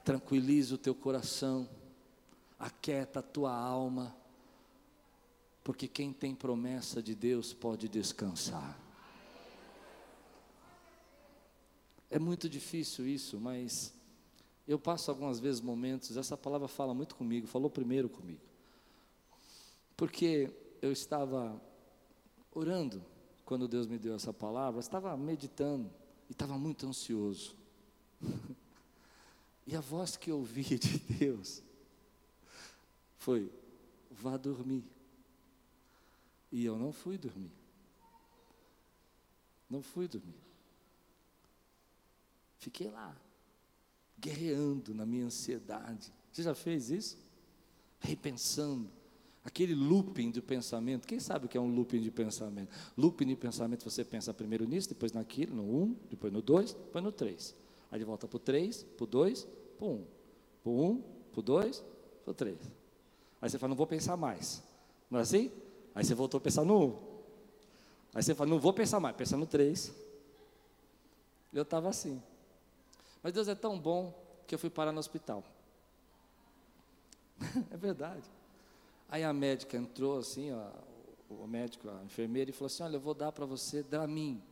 Tranquilize 0.05 0.75
o 0.75 0.79
teu 0.79 0.93
coração, 0.93 1.69
aquieta 2.59 3.21
a 3.21 3.23
tua 3.23 3.55
alma, 3.55 4.13
porque 5.63 5.87
quem 5.87 6.13
tem 6.13 6.35
promessa 6.35 7.01
de 7.01 7.15
Deus 7.15 7.53
pode 7.53 7.89
descansar. 7.89 8.90
É 12.11 12.19
muito 12.19 12.49
difícil 12.49 13.07
isso, 13.07 13.41
mas 13.41 13.95
eu 14.67 14.79
passo 14.79 15.11
algumas 15.11 15.39
vezes 15.39 15.61
momentos, 15.61 16.17
essa 16.17 16.37
palavra 16.37 16.67
fala 16.67 16.93
muito 16.93 17.15
comigo, 17.15 17.47
falou 17.47 17.71
primeiro 17.71 18.09
comigo. 18.09 18.41
Porque 19.97 20.53
eu 20.83 20.91
estava 20.91 21.61
orando 22.53 23.05
quando 23.45 23.69
Deus 23.69 23.87
me 23.87 23.99
deu 23.99 24.15
essa 24.15 24.33
palavra, 24.33 24.81
estava 24.81 25.17
meditando 25.17 25.91
e 26.29 26.33
estava 26.33 26.59
muito 26.59 26.87
ansioso. 26.87 27.57
e 29.67 29.77
a 29.77 29.81
voz 29.81 30.17
que 30.17 30.31
eu 30.33 30.39
ouvi 30.39 30.65
de 30.79 30.99
Deus 30.99 31.63
foi: 33.19 33.53
vá 34.11 34.37
dormir. 34.37 34.85
E 36.51 36.65
eu 36.65 36.77
não 36.77 36.93
fui 36.93 37.17
dormir. 37.17 37.53
Não 39.69 39.83
fui 39.83 40.09
dormir. 40.09 40.50
Fiquei 42.61 42.91
lá, 42.91 43.17
guerreando 44.19 44.95
na 44.95 45.07
minha 45.07 45.25
ansiedade. 45.25 46.13
Você 46.31 46.43
já 46.43 46.55
fez 46.55 46.91
isso? 46.91 47.19
Repensando. 47.99 48.89
Aquele 49.43 49.75
looping 49.75 50.31
de 50.31 50.43
pensamento. 50.43 51.09
Quem 51.09 51.19
sabe 51.19 51.47
o 51.47 51.49
que 51.49 51.57
é 51.57 51.61
um 51.61 51.75
looping 51.75 52.03
de 52.03 52.11
pensamento? 52.11 52.69
Looping 52.99 53.27
de 53.27 53.37
pensamento, 53.37 53.83
você 53.83 54.05
pensa 54.05 54.35
primeiro 54.35 54.67
nisso, 54.67 54.91
depois 54.91 55.11
naquilo, 55.13 55.57
no 55.57 55.63
um, 55.63 55.97
depois 56.11 56.31
no 56.31 56.43
dois, 56.43 56.75
depois 56.75 57.03
no 57.03 57.11
três. 57.11 57.57
Aí 57.91 57.99
de 57.99 58.05
volta 58.05 58.29
para 58.29 58.37
o 58.37 58.39
três, 58.39 58.83
para 58.83 59.05
o 59.05 59.07
dois, 59.07 59.49
para 59.79 59.87
o 59.87 59.95
um. 59.95 60.05
Para 60.63 60.71
o 60.71 60.85
um, 60.85 61.03
para 61.33 61.41
o 61.41 61.43
dois, 61.43 61.83
para 62.23 62.31
o 62.31 62.35
três. 62.35 62.59
Aí 63.41 63.49
você 63.49 63.59
fala, 63.59 63.71
não 63.71 63.77
vou 63.77 63.87
pensar 63.87 64.19
mais. 64.19 64.63
Não 65.11 65.19
é 65.19 65.23
assim? 65.23 65.51
Aí 65.95 66.05
você 66.05 66.15
voltou 66.15 66.37
a 66.37 66.41
pensar 66.43 66.63
no 66.63 66.79
um. 66.79 66.99
Aí 68.15 68.23
você 68.23 68.35
fala, 68.35 68.51
não 68.51 68.61
vou 68.61 68.75
pensar 68.75 69.01
mais, 69.01 69.17
pensa 69.17 69.35
no 69.39 69.47
três. 69.47 69.91
Eu 71.53 71.63
estava 71.63 71.89
assim. 71.89 72.23
Mas 73.23 73.33
Deus 73.33 73.49
é 73.49 73.55
tão 73.55 73.79
bom 73.79 74.15
que 74.47 74.55
eu 74.55 74.59
fui 74.59 74.71
parar 74.71 74.93
no 74.93 74.99
hospital. 74.99 75.45
é 77.71 77.77
verdade. 77.77 78.25
Aí 79.09 79.25
a 79.25 79.33
médica 79.33 79.77
entrou 79.77 80.19
assim, 80.19 80.53
ó, 80.53 80.71
o 81.31 81.47
médico, 81.47 81.89
a 81.89 82.05
enfermeira, 82.05 82.51
e 82.51 82.53
falou 82.53 82.67
assim: 82.67 82.83
Olha, 82.83 82.97
eu 82.97 83.01
vou 83.01 83.15
dar 83.15 83.33
para 83.33 83.47
você 83.47 83.83
Dramin. 83.83 84.43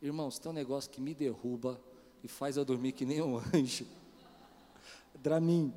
Irmãos, 0.00 0.38
tem 0.38 0.50
um 0.50 0.54
negócio 0.54 0.90
que 0.90 1.00
me 1.00 1.14
derruba 1.14 1.80
e 2.22 2.28
faz 2.28 2.56
eu 2.56 2.64
dormir 2.64 2.92
que 2.92 3.04
nem 3.04 3.20
um 3.20 3.38
anjo. 3.54 3.86
Dramin. 5.14 5.72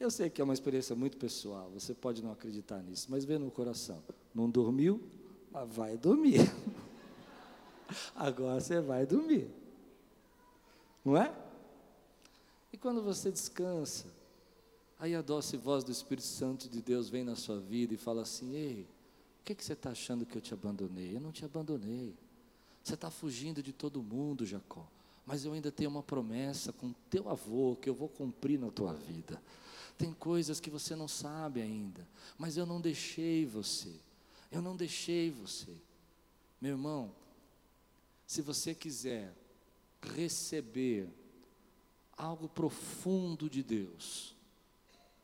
Eu 0.00 0.10
sei 0.10 0.30
que 0.30 0.40
é 0.40 0.44
uma 0.44 0.54
experiência 0.54 0.94
muito 0.94 1.16
pessoal, 1.16 1.70
você 1.74 1.92
pode 1.92 2.22
não 2.22 2.30
acreditar 2.30 2.80
nisso, 2.82 3.08
mas 3.10 3.24
vê 3.24 3.36
no 3.36 3.50
coração. 3.50 4.02
Não 4.32 4.48
dormiu, 4.48 5.02
mas 5.50 5.68
vai 5.74 5.96
dormir. 5.96 6.38
Agora 8.14 8.60
você 8.60 8.80
vai 8.80 9.04
dormir. 9.04 9.50
Não 11.08 11.16
é? 11.16 11.34
E 12.70 12.76
quando 12.76 13.02
você 13.02 13.32
descansa, 13.32 14.04
aí 14.98 15.14
a 15.14 15.22
doce 15.22 15.56
voz 15.56 15.82
do 15.82 15.90
Espírito 15.90 16.26
Santo 16.26 16.68
de 16.68 16.82
Deus 16.82 17.08
vem 17.08 17.24
na 17.24 17.34
sua 17.34 17.58
vida 17.58 17.94
e 17.94 17.96
fala 17.96 18.20
assim: 18.20 18.54
Ei, 18.54 18.82
o 19.40 19.44
que, 19.46 19.54
que 19.54 19.64
você 19.64 19.72
está 19.72 19.88
achando 19.88 20.26
que 20.26 20.36
eu 20.36 20.42
te 20.42 20.52
abandonei? 20.52 21.16
Eu 21.16 21.20
não 21.20 21.32
te 21.32 21.46
abandonei. 21.46 22.14
Você 22.84 22.92
está 22.92 23.10
fugindo 23.10 23.62
de 23.62 23.72
todo 23.72 24.02
mundo, 24.02 24.44
Jacó. 24.44 24.86
Mas 25.24 25.46
eu 25.46 25.54
ainda 25.54 25.72
tenho 25.72 25.88
uma 25.88 26.02
promessa 26.02 26.74
com 26.74 26.92
teu 27.08 27.30
avô 27.30 27.74
que 27.80 27.88
eu 27.88 27.94
vou 27.94 28.10
cumprir 28.10 28.58
na 28.58 28.70
tua 28.70 28.92
vida. 28.92 29.40
Tem 29.96 30.12
coisas 30.12 30.60
que 30.60 30.68
você 30.68 30.94
não 30.94 31.08
sabe 31.08 31.62
ainda, 31.62 32.06
mas 32.36 32.58
eu 32.58 32.66
não 32.66 32.82
deixei 32.82 33.46
você. 33.46 33.94
Eu 34.52 34.60
não 34.60 34.76
deixei 34.76 35.30
você. 35.30 35.74
Meu 36.60 36.72
irmão, 36.72 37.10
se 38.26 38.42
você 38.42 38.74
quiser 38.74 39.32
receber 40.00 41.08
algo 42.16 42.48
profundo 42.48 43.48
de 43.48 43.62
Deus, 43.62 44.34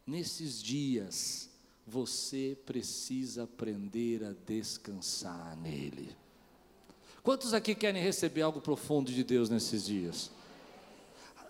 nesses 0.07 0.63
dias, 0.63 1.51
você 1.87 2.57
precisa 2.65 3.45
aprender 3.45 4.25
a 4.25 4.33
descansar 4.33 5.57
nele. 5.57 6.17
Quantos 7.23 7.55
aqui 7.55 7.75
querem 7.75 8.03
receber 8.03 8.43
algo 8.43 8.61
profundo 8.61 9.11
de 9.11 9.25
Deus 9.25 9.49
nesses 9.49 9.85
dias? 9.85 10.31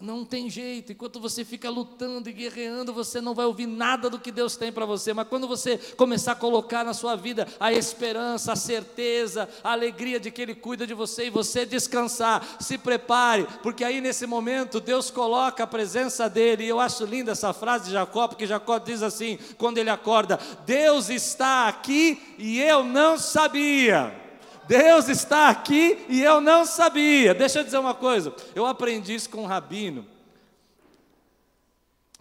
Não 0.05 0.23
tem 0.23 0.51
jeito, 0.51 0.93
enquanto 0.93 1.19
você 1.19 1.47
fica 1.47 1.71
lutando 1.71 2.29
e 2.29 2.33
guerreando, 2.33 2.93
você 2.93 3.23
não 3.23 3.35
vai 3.35 3.47
ouvir 3.47 3.67
nada 3.67 4.11
do 4.11 4.19
que 4.19 4.31
Deus 4.31 4.55
tem 4.55 4.71
para 4.71 4.85
você, 4.85 5.15
mas 5.15 5.27
quando 5.27 5.49
você 5.49 5.79
começar 5.97 6.33
a 6.33 6.37
colocar 6.37 6.85
na 6.85 6.93
sua 6.93 7.17
vida 7.17 7.49
a 7.59 7.73
esperança, 7.73 8.53
a 8.53 8.57
certeza, 8.57 9.49
a 9.65 9.73
alegria 9.73 10.21
de 10.21 10.31
que 10.31 10.43
Ele 10.43 10.55
cuida 10.55 10.87
de 10.87 10.93
você 10.93 11.29
e 11.29 11.31
você 11.31 11.65
descansar, 11.65 12.57
se 12.61 12.77
prepare, 12.77 13.47
porque 13.63 13.83
aí 13.83 14.03
nesse 14.03 14.27
momento 14.27 14.79
Deus 14.79 15.11
coloca 15.11 15.65
a 15.65 15.67
presença 15.67 16.29
dEle, 16.29 16.65
e 16.65 16.69
eu 16.69 16.81
acho 16.81 17.07
linda 17.07 17.33
essa 17.33 17.55
frase 17.55 17.87
de 17.87 17.93
Jacó, 17.93 18.29
porque 18.29 18.47
Jacó 18.47 18.79
diz 18.79 19.03
assim, 19.03 19.39
quando 19.57 19.79
ele 19.79 19.89
acorda: 19.89 20.39
Deus 20.67 21.09
está 21.09 21.67
aqui 21.67 22.21
e 22.37 22.61
eu 22.61 22.85
não 22.85 23.17
sabia. 23.17 24.24
Deus 24.67 25.09
está 25.09 25.49
aqui 25.49 26.05
e 26.09 26.23
eu 26.23 26.41
não 26.41 26.65
sabia. 26.65 27.35
Deixa 27.35 27.61
eu 27.61 27.65
dizer 27.65 27.79
uma 27.79 27.95
coisa, 27.95 28.35
eu 28.55 28.67
aprendi 28.67 29.15
isso 29.15 29.31
com 29.31 29.43
um 29.43 29.47
rabino 29.47 30.07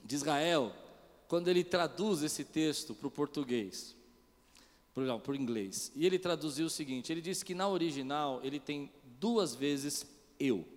de 0.04 0.16
Israel, 0.16 0.72
quando 1.28 1.48
ele 1.48 1.64
traduz 1.64 2.22
esse 2.22 2.44
texto 2.44 2.94
para 2.94 3.08
o 3.08 3.12
português, 3.12 3.96
para 4.94 5.32
o 5.32 5.36
inglês. 5.36 5.92
E 5.96 6.06
ele 6.06 6.20
traduziu 6.20 6.68
o 6.68 6.70
seguinte: 6.70 7.12
ele 7.12 7.22
disse 7.22 7.44
que 7.44 7.56
na 7.56 7.68
original 7.68 8.40
ele 8.44 8.60
tem 8.60 8.92
duas 9.20 9.56
vezes 9.56 10.06
eu. 10.40 10.68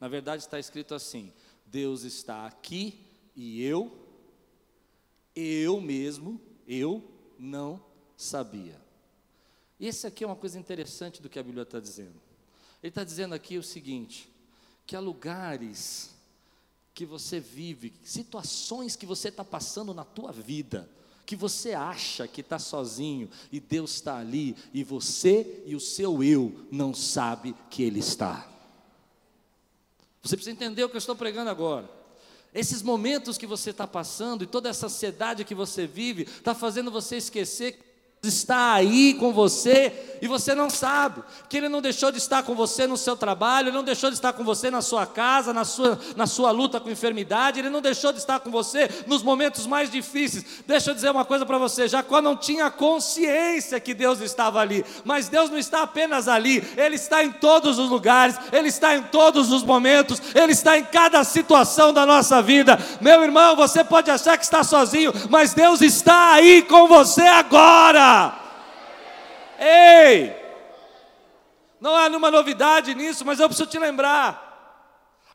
Na 0.00 0.08
verdade 0.08 0.42
está 0.42 0.58
escrito 0.58 0.94
assim: 0.94 1.32
Deus 1.66 2.02
está 2.02 2.46
aqui 2.46 2.98
e 3.36 3.62
eu, 3.62 3.96
eu 5.36 5.80
mesmo, 5.80 6.40
eu 6.66 7.04
não 7.38 7.80
sabia. 8.16 8.81
Esse 9.82 10.06
aqui 10.06 10.22
é 10.22 10.26
uma 10.28 10.36
coisa 10.36 10.56
interessante 10.60 11.20
do 11.20 11.28
que 11.28 11.40
a 11.40 11.42
Bíblia 11.42 11.64
está 11.64 11.80
dizendo. 11.80 12.14
Ele 12.80 12.90
está 12.90 13.02
dizendo 13.02 13.34
aqui 13.34 13.58
o 13.58 13.64
seguinte: 13.64 14.30
que 14.86 14.94
há 14.94 15.00
lugares 15.00 16.14
que 16.94 17.04
você 17.04 17.40
vive, 17.40 17.92
situações 18.04 18.94
que 18.94 19.04
você 19.04 19.28
está 19.28 19.44
passando 19.44 19.92
na 19.92 20.04
tua 20.04 20.30
vida, 20.30 20.88
que 21.26 21.34
você 21.34 21.72
acha 21.72 22.28
que 22.28 22.42
está 22.42 22.60
sozinho 22.60 23.28
e 23.50 23.58
Deus 23.58 23.94
está 23.94 24.18
ali 24.18 24.54
e 24.72 24.84
você 24.84 25.64
e 25.66 25.74
o 25.74 25.80
seu 25.80 26.22
eu 26.22 26.68
não 26.70 26.94
sabe 26.94 27.52
que 27.68 27.82
Ele 27.82 27.98
está. 27.98 28.48
Você 30.22 30.36
precisa 30.36 30.54
entender 30.54 30.84
o 30.84 30.88
que 30.88 30.94
eu 30.94 30.98
estou 30.98 31.16
pregando 31.16 31.50
agora. 31.50 31.90
Esses 32.54 32.82
momentos 32.82 33.36
que 33.36 33.48
você 33.48 33.70
está 33.70 33.88
passando 33.88 34.44
e 34.44 34.46
toda 34.46 34.68
essa 34.68 34.86
ansiedade 34.86 35.44
que 35.44 35.56
você 35.56 35.88
vive 35.88 36.22
está 36.22 36.54
fazendo 36.54 36.88
você 36.88 37.16
esquecer 37.16 37.91
está 38.24 38.74
aí 38.74 39.14
com 39.14 39.32
você 39.32 39.92
e 40.22 40.28
você 40.28 40.54
não 40.54 40.70
sabe 40.70 41.20
que 41.48 41.56
Ele 41.56 41.68
não 41.68 41.82
deixou 41.82 42.12
de 42.12 42.18
estar 42.18 42.44
com 42.44 42.54
você 42.54 42.86
no 42.86 42.96
seu 42.96 43.16
trabalho, 43.16 43.66
Ele 43.66 43.76
não 43.76 43.82
deixou 43.82 44.08
de 44.10 44.14
estar 44.14 44.32
com 44.32 44.44
você 44.44 44.70
na 44.70 44.80
sua 44.80 45.04
casa, 45.04 45.52
na 45.52 45.64
sua, 45.64 45.98
na 46.14 46.28
sua 46.28 46.52
luta 46.52 46.78
com 46.78 46.88
enfermidade, 46.88 47.58
Ele 47.58 47.68
não 47.68 47.80
deixou 47.80 48.12
de 48.12 48.18
estar 48.18 48.38
com 48.38 48.48
você 48.48 48.88
nos 49.08 49.24
momentos 49.24 49.66
mais 49.66 49.90
difíceis. 49.90 50.62
Deixa 50.64 50.90
eu 50.90 50.94
dizer 50.94 51.10
uma 51.10 51.24
coisa 51.24 51.44
para 51.44 51.58
você: 51.58 51.88
Jacó 51.88 52.22
não 52.22 52.36
tinha 52.36 52.70
consciência 52.70 53.80
que 53.80 53.92
Deus 53.92 54.20
estava 54.20 54.60
ali, 54.60 54.84
mas 55.04 55.28
Deus 55.28 55.50
não 55.50 55.58
está 55.58 55.82
apenas 55.82 56.28
ali, 56.28 56.62
Ele 56.76 56.94
está 56.94 57.24
em 57.24 57.32
todos 57.32 57.80
os 57.80 57.90
lugares, 57.90 58.36
Ele 58.52 58.68
está 58.68 58.94
em 58.94 59.02
todos 59.02 59.50
os 59.50 59.64
momentos, 59.64 60.22
Ele 60.32 60.52
está 60.52 60.78
em 60.78 60.84
cada 60.84 61.24
situação 61.24 61.92
da 61.92 62.06
nossa 62.06 62.40
vida. 62.40 62.78
Meu 63.00 63.24
irmão, 63.24 63.56
você 63.56 63.82
pode 63.82 64.08
achar 64.12 64.38
que 64.38 64.44
está 64.44 64.62
sozinho, 64.62 65.12
mas 65.28 65.54
Deus 65.54 65.80
está 65.82 66.34
aí 66.34 66.62
com 66.62 66.86
você 66.86 67.22
agora. 67.22 68.11
Ei! 69.58 70.34
Não 71.80 71.96
há 71.96 72.08
nenhuma 72.08 72.30
novidade 72.30 72.94
nisso, 72.94 73.24
mas 73.24 73.40
eu 73.40 73.48
preciso 73.48 73.68
te 73.68 73.78
lembrar. 73.78 74.50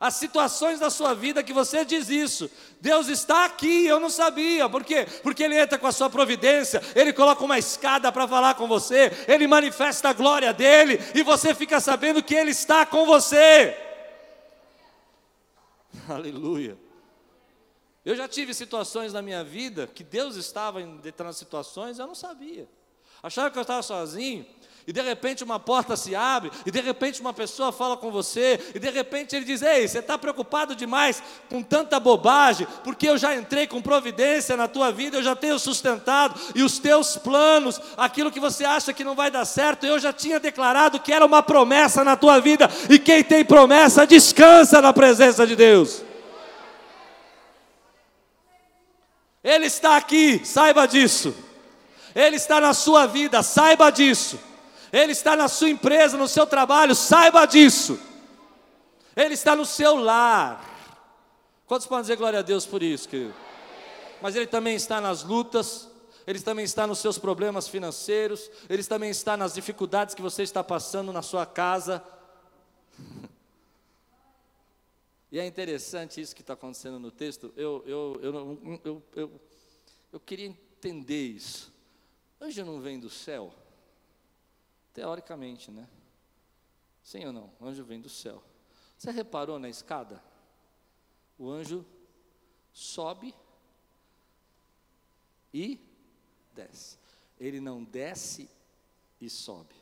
As 0.00 0.14
situações 0.14 0.78
da 0.78 0.90
sua 0.90 1.12
vida 1.12 1.42
que 1.42 1.52
você 1.52 1.84
diz 1.84 2.08
isso, 2.08 2.48
Deus 2.80 3.08
está 3.08 3.44
aqui, 3.44 3.84
eu 3.84 3.98
não 3.98 4.08
sabia, 4.08 4.68
por 4.68 4.84
quê? 4.84 5.06
Porque 5.24 5.42
Ele 5.42 5.58
entra 5.58 5.76
com 5.76 5.88
a 5.88 5.92
sua 5.92 6.08
providência, 6.08 6.80
Ele 6.94 7.12
coloca 7.12 7.44
uma 7.44 7.58
escada 7.58 8.12
para 8.12 8.28
falar 8.28 8.54
com 8.54 8.68
você, 8.68 9.10
Ele 9.26 9.48
manifesta 9.48 10.10
a 10.10 10.12
glória 10.12 10.52
dEle, 10.52 11.00
e 11.14 11.22
você 11.24 11.52
fica 11.52 11.80
sabendo 11.80 12.22
que 12.22 12.34
Ele 12.34 12.52
está 12.52 12.86
com 12.86 13.04
você. 13.04 13.76
Aleluia. 16.08 16.78
Eu 18.08 18.16
já 18.16 18.26
tive 18.26 18.54
situações 18.54 19.12
na 19.12 19.20
minha 19.20 19.44
vida 19.44 19.86
que 19.86 20.02
Deus 20.02 20.34
estava 20.36 20.80
em 20.80 20.96
determinadas 20.96 21.36
situações, 21.36 21.98
eu 21.98 22.06
não 22.06 22.14
sabia. 22.14 22.66
Achava 23.22 23.50
que 23.50 23.58
eu 23.58 23.60
estava 23.60 23.82
sozinho, 23.82 24.46
e 24.86 24.92
de 24.94 25.02
repente 25.02 25.44
uma 25.44 25.60
porta 25.60 25.94
se 25.94 26.16
abre, 26.16 26.50
e 26.64 26.70
de 26.70 26.80
repente 26.80 27.20
uma 27.20 27.34
pessoa 27.34 27.70
fala 27.70 27.98
com 27.98 28.10
você, 28.10 28.58
e 28.74 28.78
de 28.78 28.88
repente 28.88 29.36
ele 29.36 29.44
diz: 29.44 29.60
Ei, 29.60 29.86
você 29.86 29.98
está 29.98 30.16
preocupado 30.16 30.74
demais 30.74 31.22
com 31.50 31.62
tanta 31.62 32.00
bobagem, 32.00 32.66
porque 32.82 33.06
eu 33.06 33.18
já 33.18 33.36
entrei 33.36 33.66
com 33.66 33.82
providência 33.82 34.56
na 34.56 34.66
tua 34.66 34.90
vida, 34.90 35.18
eu 35.18 35.22
já 35.22 35.36
tenho 35.36 35.58
sustentado, 35.58 36.40
e 36.54 36.62
os 36.62 36.78
teus 36.78 37.18
planos, 37.18 37.78
aquilo 37.94 38.32
que 38.32 38.40
você 38.40 38.64
acha 38.64 38.94
que 38.94 39.04
não 39.04 39.14
vai 39.14 39.30
dar 39.30 39.44
certo, 39.44 39.84
eu 39.84 39.98
já 39.98 40.14
tinha 40.14 40.40
declarado 40.40 40.98
que 40.98 41.12
era 41.12 41.26
uma 41.26 41.42
promessa 41.42 42.02
na 42.02 42.16
tua 42.16 42.40
vida, 42.40 42.70
e 42.88 42.98
quem 42.98 43.22
tem 43.22 43.44
promessa 43.44 44.06
descansa 44.06 44.80
na 44.80 44.94
presença 44.94 45.46
de 45.46 45.54
Deus. 45.54 46.07
Ele 49.42 49.66
está 49.66 49.96
aqui, 49.96 50.44
saiba 50.44 50.86
disso. 50.86 51.34
Ele 52.14 52.36
está 52.36 52.60
na 52.60 52.74
sua 52.74 53.06
vida, 53.06 53.42
saiba 53.42 53.90
disso. 53.90 54.38
Ele 54.92 55.12
está 55.12 55.36
na 55.36 55.48
sua 55.48 55.70
empresa, 55.70 56.16
no 56.16 56.26
seu 56.26 56.46
trabalho, 56.46 56.94
saiba 56.94 57.46
disso. 57.46 58.00
Ele 59.14 59.34
está 59.34 59.54
no 59.54 59.64
seu 59.64 59.96
lar. 59.96 60.64
Quantos 61.66 61.86
podem 61.86 62.02
dizer 62.02 62.16
glória 62.16 62.38
a 62.38 62.42
Deus 62.42 62.64
por 62.64 62.82
isso, 62.82 63.08
querido? 63.08 63.34
Mas 64.22 64.34
Ele 64.34 64.46
também 64.46 64.74
está 64.74 65.00
nas 65.00 65.22
lutas, 65.22 65.88
Ele 66.26 66.40
também 66.40 66.64
está 66.64 66.86
nos 66.86 66.98
seus 66.98 67.18
problemas 67.18 67.68
financeiros, 67.68 68.50
Ele 68.68 68.82
também 68.82 69.10
está 69.10 69.36
nas 69.36 69.54
dificuldades 69.54 70.14
que 70.14 70.22
você 70.22 70.42
está 70.42 70.64
passando 70.64 71.12
na 71.12 71.22
sua 71.22 71.44
casa. 71.44 72.02
E 75.30 75.38
é 75.38 75.46
interessante 75.46 76.20
isso 76.20 76.34
que 76.34 76.40
está 76.40 76.54
acontecendo 76.54 76.98
no 76.98 77.10
texto. 77.10 77.52
Eu, 77.56 77.84
eu, 77.86 78.20
eu, 78.22 78.80
eu, 78.84 79.02
eu, 79.14 79.40
eu 80.12 80.20
queria 80.20 80.46
entender 80.46 81.26
isso. 81.26 81.72
Anjo 82.40 82.64
não 82.64 82.80
vem 82.80 82.98
do 82.98 83.10
céu? 83.10 83.52
Teoricamente, 84.94 85.70
né? 85.70 85.88
Sim 87.02 87.26
ou 87.26 87.32
não? 87.32 87.52
Anjo 87.60 87.84
vem 87.84 88.00
do 88.00 88.08
céu. 88.08 88.42
Você 88.96 89.10
reparou 89.10 89.58
na 89.58 89.68
escada? 89.68 90.22
O 91.38 91.50
anjo 91.50 91.84
sobe 92.72 93.34
e 95.52 95.78
desce. 96.54 96.98
Ele 97.38 97.60
não 97.60 97.84
desce 97.84 98.48
e 99.20 99.28
sobe. 99.28 99.74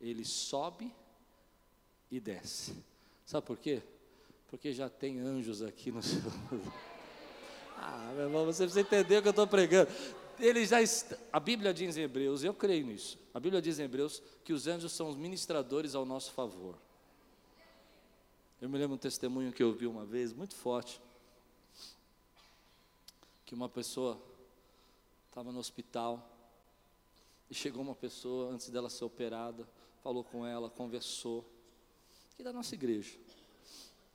Ele 0.00 0.24
sobe 0.24 0.94
e 2.10 2.18
desce. 2.18 2.74
Sabe 3.24 3.46
por 3.46 3.58
quê? 3.58 3.82
Porque 4.50 4.72
já 4.72 4.90
tem 4.90 5.20
anjos 5.20 5.62
aqui 5.62 5.92
no 5.92 6.02
seu. 6.02 6.20
Ah, 7.82 8.12
meu 8.14 8.24
irmão, 8.24 8.44
você 8.44 8.64
precisa 8.64 8.82
entender 8.82 9.16
o 9.16 9.22
que 9.22 9.28
eu 9.28 9.30
estou 9.30 9.46
pregando. 9.46 9.90
ele 10.38 10.66
já 10.66 10.82
está, 10.82 11.16
a 11.32 11.40
Bíblia 11.40 11.72
diz 11.72 11.96
em 11.96 12.02
Hebreus, 12.02 12.44
eu 12.44 12.52
creio 12.52 12.84
nisso. 12.84 13.18
A 13.32 13.40
Bíblia 13.40 13.62
diz 13.62 13.78
em 13.78 13.84
Hebreus 13.84 14.22
que 14.44 14.52
os 14.52 14.66
anjos 14.66 14.92
são 14.92 15.08
os 15.08 15.16
ministradores 15.16 15.94
ao 15.94 16.04
nosso 16.04 16.32
favor. 16.32 16.76
Eu 18.60 18.68
me 18.68 18.76
lembro 18.76 18.96
um 18.96 18.98
testemunho 18.98 19.50
que 19.50 19.62
eu 19.62 19.72
vi 19.72 19.86
uma 19.86 20.04
vez, 20.04 20.34
muito 20.34 20.54
forte, 20.54 21.00
que 23.46 23.54
uma 23.54 23.68
pessoa 23.68 24.20
estava 25.30 25.50
no 25.50 25.58
hospital 25.58 26.28
e 27.48 27.54
chegou 27.54 27.82
uma 27.82 27.94
pessoa 27.94 28.52
antes 28.52 28.68
dela 28.68 28.90
ser 28.90 29.04
operada, 29.04 29.66
falou 30.02 30.22
com 30.22 30.44
ela, 30.44 30.68
conversou, 30.68 31.50
e 32.38 32.42
da 32.42 32.52
nossa 32.52 32.74
igreja, 32.74 33.18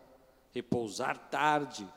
repousar 0.51 1.29
tarde, 1.29 1.87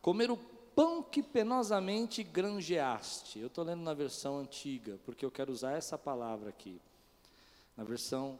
comer 0.00 0.30
o 0.30 0.36
pão 0.74 1.02
que 1.02 1.22
penosamente 1.22 2.22
granjeaste. 2.22 3.38
Eu 3.38 3.46
estou 3.46 3.64
lendo 3.64 3.82
na 3.82 3.94
versão 3.94 4.38
antiga, 4.38 4.98
porque 5.04 5.24
eu 5.24 5.30
quero 5.30 5.52
usar 5.52 5.72
essa 5.72 5.98
palavra 5.98 6.48
aqui. 6.48 6.80
Na 7.76 7.84
versão 7.84 8.38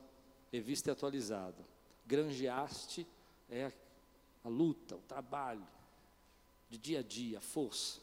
revista 0.53 0.91
e 0.91 0.93
atualizada. 0.93 1.65
Granjeaste 2.07 3.07
é 3.49 3.73
a 4.45 4.49
luta, 4.49 4.97
o 4.97 5.01
trabalho, 5.01 5.67
de 6.69 6.77
dia 6.79 7.01
a 7.01 7.03
dia, 7.03 7.39
a 7.39 7.41
força. 7.41 8.01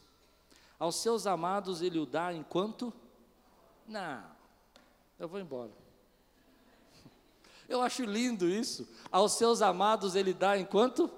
Aos 0.78 0.96
seus 0.96 1.26
amados 1.26 1.82
ele 1.82 1.98
o 1.98 2.06
dá 2.06 2.32
enquanto? 2.32 2.92
Não, 3.86 4.24
eu 5.18 5.28
vou 5.28 5.38
embora. 5.38 5.72
Eu 7.68 7.82
acho 7.82 8.04
lindo 8.04 8.48
isso. 8.48 8.88
Aos 9.12 9.32
seus 9.32 9.60
amados 9.62 10.14
ele 10.14 10.32
dá 10.32 10.58
enquanto? 10.58 11.10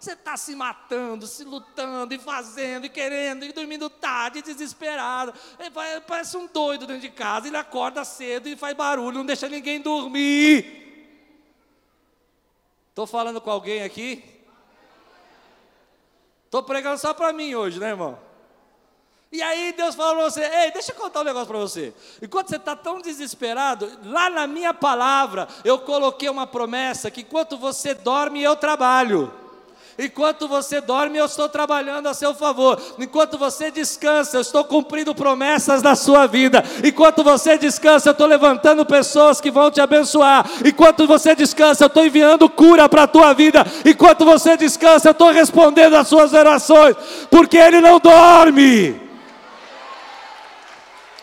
Você 0.00 0.12
está 0.12 0.34
se 0.34 0.56
matando, 0.56 1.26
se 1.26 1.44
lutando, 1.44 2.14
e 2.14 2.18
fazendo, 2.18 2.86
e 2.86 2.88
querendo, 2.88 3.44
e 3.44 3.52
dormindo 3.52 3.90
tarde, 3.90 4.40
desesperado. 4.40 5.34
Ele 5.58 5.70
parece 6.06 6.38
um 6.38 6.46
doido 6.46 6.86
dentro 6.86 7.02
de 7.02 7.10
casa. 7.10 7.48
Ele 7.48 7.56
acorda 7.58 8.02
cedo 8.02 8.48
e 8.48 8.56
faz 8.56 8.74
barulho, 8.74 9.18
não 9.18 9.26
deixa 9.26 9.46
ninguém 9.46 9.78
dormir. 9.78 10.88
Estou 12.88 13.06
falando 13.06 13.42
com 13.42 13.50
alguém 13.50 13.82
aqui? 13.82 14.24
Estou 16.46 16.62
pregando 16.62 16.96
só 16.96 17.12
para 17.12 17.30
mim 17.30 17.54
hoje, 17.54 17.78
né, 17.78 17.90
irmão? 17.90 18.18
E 19.30 19.42
aí 19.42 19.74
Deus 19.74 19.94
falou 19.94 20.14
para 20.16 20.30
você: 20.30 20.42
Ei, 20.42 20.70
deixa 20.72 20.92
eu 20.92 20.96
contar 20.96 21.20
um 21.20 21.24
negócio 21.24 21.46
para 21.46 21.58
você. 21.58 21.92
Enquanto 22.22 22.48
você 22.48 22.56
está 22.56 22.74
tão 22.74 23.02
desesperado, 23.02 24.00
lá 24.04 24.30
na 24.30 24.46
minha 24.46 24.72
palavra 24.72 25.46
eu 25.62 25.78
coloquei 25.78 26.30
uma 26.30 26.46
promessa 26.46 27.10
que 27.10 27.20
enquanto 27.20 27.58
você 27.58 27.92
dorme 27.92 28.42
eu 28.42 28.56
trabalho. 28.56 29.39
Enquanto 30.02 30.48
você 30.48 30.80
dorme, 30.80 31.18
eu 31.18 31.26
estou 31.26 31.46
trabalhando 31.46 32.08
a 32.08 32.14
seu 32.14 32.34
favor. 32.34 32.80
Enquanto 32.98 33.36
você 33.36 33.70
descansa, 33.70 34.38
eu 34.38 34.40
estou 34.40 34.64
cumprindo 34.64 35.14
promessas 35.14 35.82
da 35.82 35.94
sua 35.94 36.26
vida. 36.26 36.64
Enquanto 36.82 37.22
você 37.22 37.58
descansa, 37.58 38.08
eu 38.08 38.12
estou 38.12 38.26
levantando 38.26 38.86
pessoas 38.86 39.42
que 39.42 39.50
vão 39.50 39.70
te 39.70 39.78
abençoar. 39.78 40.48
Enquanto 40.64 41.06
você 41.06 41.34
descansa, 41.34 41.84
eu 41.84 41.88
estou 41.88 42.06
enviando 42.06 42.48
cura 42.48 42.88
para 42.88 43.02
a 43.02 43.06
tua 43.06 43.34
vida. 43.34 43.62
Enquanto 43.84 44.24
você 44.24 44.56
descansa, 44.56 45.08
eu 45.08 45.12
estou 45.12 45.30
respondendo 45.32 45.94
às 45.94 46.08
suas 46.08 46.32
orações, 46.32 46.96
porque 47.30 47.58
Ele 47.58 47.82
não 47.82 47.98
dorme. 47.98 48.98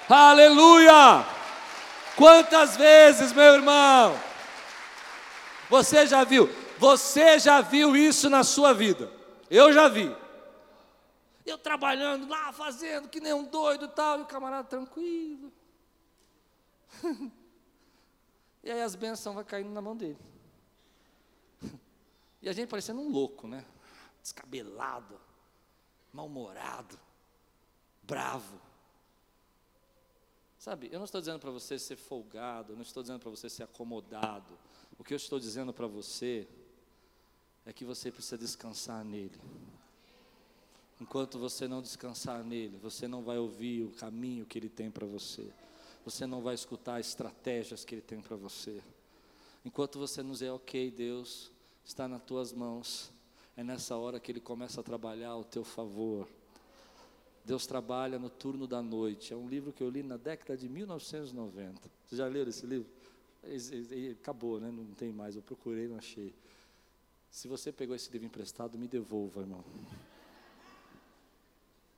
Aleluia! 0.08 1.26
Quantas 2.16 2.78
vezes, 2.78 3.34
meu 3.34 3.56
irmão, 3.56 4.14
você 5.68 6.06
já 6.06 6.24
viu? 6.24 6.67
Você 6.80 7.40
já 7.40 7.62
viu 7.62 7.96
isso 7.96 8.30
na 8.30 8.44
sua 8.44 8.74
vida? 8.74 9.12
Eu 9.50 9.74
já 9.74 9.88
vi. 9.88 10.16
Eu 11.46 11.58
trabalhando 11.58 12.28
lá, 12.28 12.52
fazendo 12.52 13.08
que 13.08 13.20
nem 13.20 13.34
um 13.34 13.46
doido 13.46 13.86
e 13.86 13.90
tal, 13.90 14.20
e 14.20 14.22
o 14.24 14.26
camarada 14.26 14.68
tranquilo. 14.68 15.52
e 18.64 18.72
aí 18.72 18.82
as 18.82 18.96
bênçãos 18.96 19.34
vão 19.34 19.44
caindo 19.44 19.70
na 19.70 19.82
mão 19.82 19.96
dele. 19.96 20.20
E 22.40 22.48
a 22.48 22.54
gente 22.54 22.70
parecendo 22.70 23.02
um 23.02 23.10
louco, 23.10 23.48
né? 23.48 23.66
Descabelado, 24.22 25.20
mal-humorado, 26.14 26.98
bravo. 28.04 28.62
Sabe, 30.60 30.88
eu 30.92 31.00
não 31.00 31.06
estou 31.06 31.20
dizendo 31.20 31.40
para 31.40 31.50
você 31.50 31.80
ser 31.80 31.96
folgado, 31.96 32.74
eu 32.74 32.76
não 32.76 32.84
estou 32.84 33.02
dizendo 33.02 33.20
para 33.20 33.32
você 33.32 33.50
ser 33.50 33.64
acomodado. 33.64 34.58
O 35.00 35.04
que 35.04 35.14
eu 35.14 35.18
estou 35.18 35.40
dizendo 35.40 35.74
para 35.74 35.88
você 35.88 36.48
é 37.68 37.74
que 37.74 37.84
você 37.84 38.10
precisa 38.10 38.38
descansar 38.38 39.04
nele. 39.04 39.38
Enquanto 41.02 41.38
você 41.38 41.68
não 41.68 41.82
descansar 41.82 42.42
nele, 42.42 42.78
você 42.82 43.10
não 43.10 43.22
vai 43.22 43.38
ouvir 43.38 43.84
o 43.84 43.92
caminho 43.92 44.46
que 44.46 44.58
ele 44.58 44.70
tem 44.70 44.90
para 44.90 45.06
você. 45.06 45.52
Você 46.06 46.26
não 46.26 46.42
vai 46.42 46.56
escutar 46.56 47.02
estratégias 47.02 47.84
que 47.84 47.94
ele 47.94 48.02
tem 48.02 48.22
para 48.22 48.38
você. 48.38 48.82
Enquanto 49.66 50.00
você 50.00 50.24
não 50.24 50.32
dizer, 50.32 50.50
ok, 50.50 50.90
Deus, 50.90 51.52
está 51.84 52.08
nas 52.08 52.24
tuas 52.24 52.54
mãos, 52.54 53.12
é 53.58 53.66
nessa 53.66 53.98
hora 53.98 54.18
que 54.18 54.32
ele 54.32 54.40
começa 54.40 54.80
a 54.80 54.84
trabalhar 54.84 55.32
ao 55.32 55.44
teu 55.44 55.66
favor. 55.66 56.26
Deus 57.44 57.68
trabalha 57.68 58.18
no 58.18 58.30
turno 58.30 58.66
da 58.66 58.82
noite. 58.82 59.34
É 59.34 59.36
um 59.36 59.50
livro 59.50 59.74
que 59.74 59.84
eu 59.84 59.90
li 59.90 60.04
na 60.04 60.16
década 60.16 60.56
de 60.56 60.70
1990. 60.70 61.82
Você 62.06 62.16
já 62.16 62.28
leu 62.28 62.48
esse 62.48 62.66
livro? 62.66 62.90
Acabou, 64.22 64.58
né? 64.58 64.72
Não 64.72 64.86
tem 64.94 65.12
mais. 65.12 65.36
Eu 65.36 65.42
procurei, 65.42 65.90
não 65.90 65.98
achei. 65.98 66.34
Se 67.32 67.48
você 67.48 67.72
pegou 67.72 67.96
esse 67.96 68.10
livro 68.12 68.26
emprestado, 68.26 68.78
me 68.78 68.88
devolva, 68.88 69.42
irmão. 69.42 69.64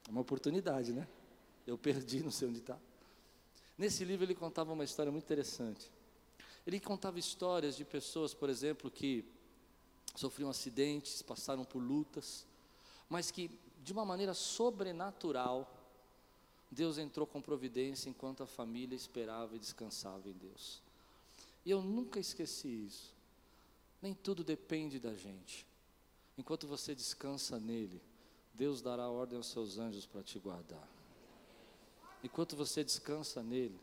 É 0.07 0.11
uma 0.11 0.21
oportunidade, 0.21 0.91
né? 0.91 1.07
Eu 1.65 1.77
perdi, 1.77 2.23
não 2.23 2.31
sei 2.31 2.47
onde 2.47 2.59
está. 2.59 2.77
Nesse 3.77 4.03
livro 4.03 4.25
ele 4.25 4.35
contava 4.35 4.73
uma 4.73 4.83
história 4.83 5.11
muito 5.11 5.23
interessante. 5.23 5.89
Ele 6.65 6.79
contava 6.79 7.17
histórias 7.19 7.75
de 7.77 7.85
pessoas, 7.85 8.33
por 8.33 8.49
exemplo, 8.49 8.91
que 8.91 9.23
sofriam 10.15 10.49
acidentes, 10.49 11.21
passaram 11.21 11.63
por 11.63 11.79
lutas, 11.79 12.45
mas 13.07 13.31
que 13.31 13.49
de 13.83 13.93
uma 13.93 14.03
maneira 14.03 14.33
sobrenatural 14.33 15.75
Deus 16.71 16.97
entrou 16.97 17.25
com 17.25 17.41
providência 17.41 18.09
enquanto 18.09 18.43
a 18.43 18.47
família 18.47 18.95
esperava 18.95 19.55
e 19.55 19.59
descansava 19.59 20.29
em 20.29 20.33
Deus. 20.33 20.81
E 21.65 21.71
eu 21.71 21.81
nunca 21.81 22.19
esqueci 22.19 22.85
isso. 22.85 23.13
Nem 24.01 24.13
tudo 24.13 24.43
depende 24.43 24.99
da 24.99 25.13
gente. 25.13 25.65
Enquanto 26.37 26.67
você 26.67 26.95
descansa 26.95 27.59
nele, 27.59 28.01
Deus 28.53 28.81
dará 28.81 29.09
ordem 29.09 29.37
aos 29.37 29.47
seus 29.47 29.77
anjos 29.77 30.05
para 30.05 30.23
te 30.23 30.39
guardar. 30.39 30.87
Enquanto 32.23 32.55
você 32.55 32.83
descansa 32.83 33.41
nele, 33.43 33.79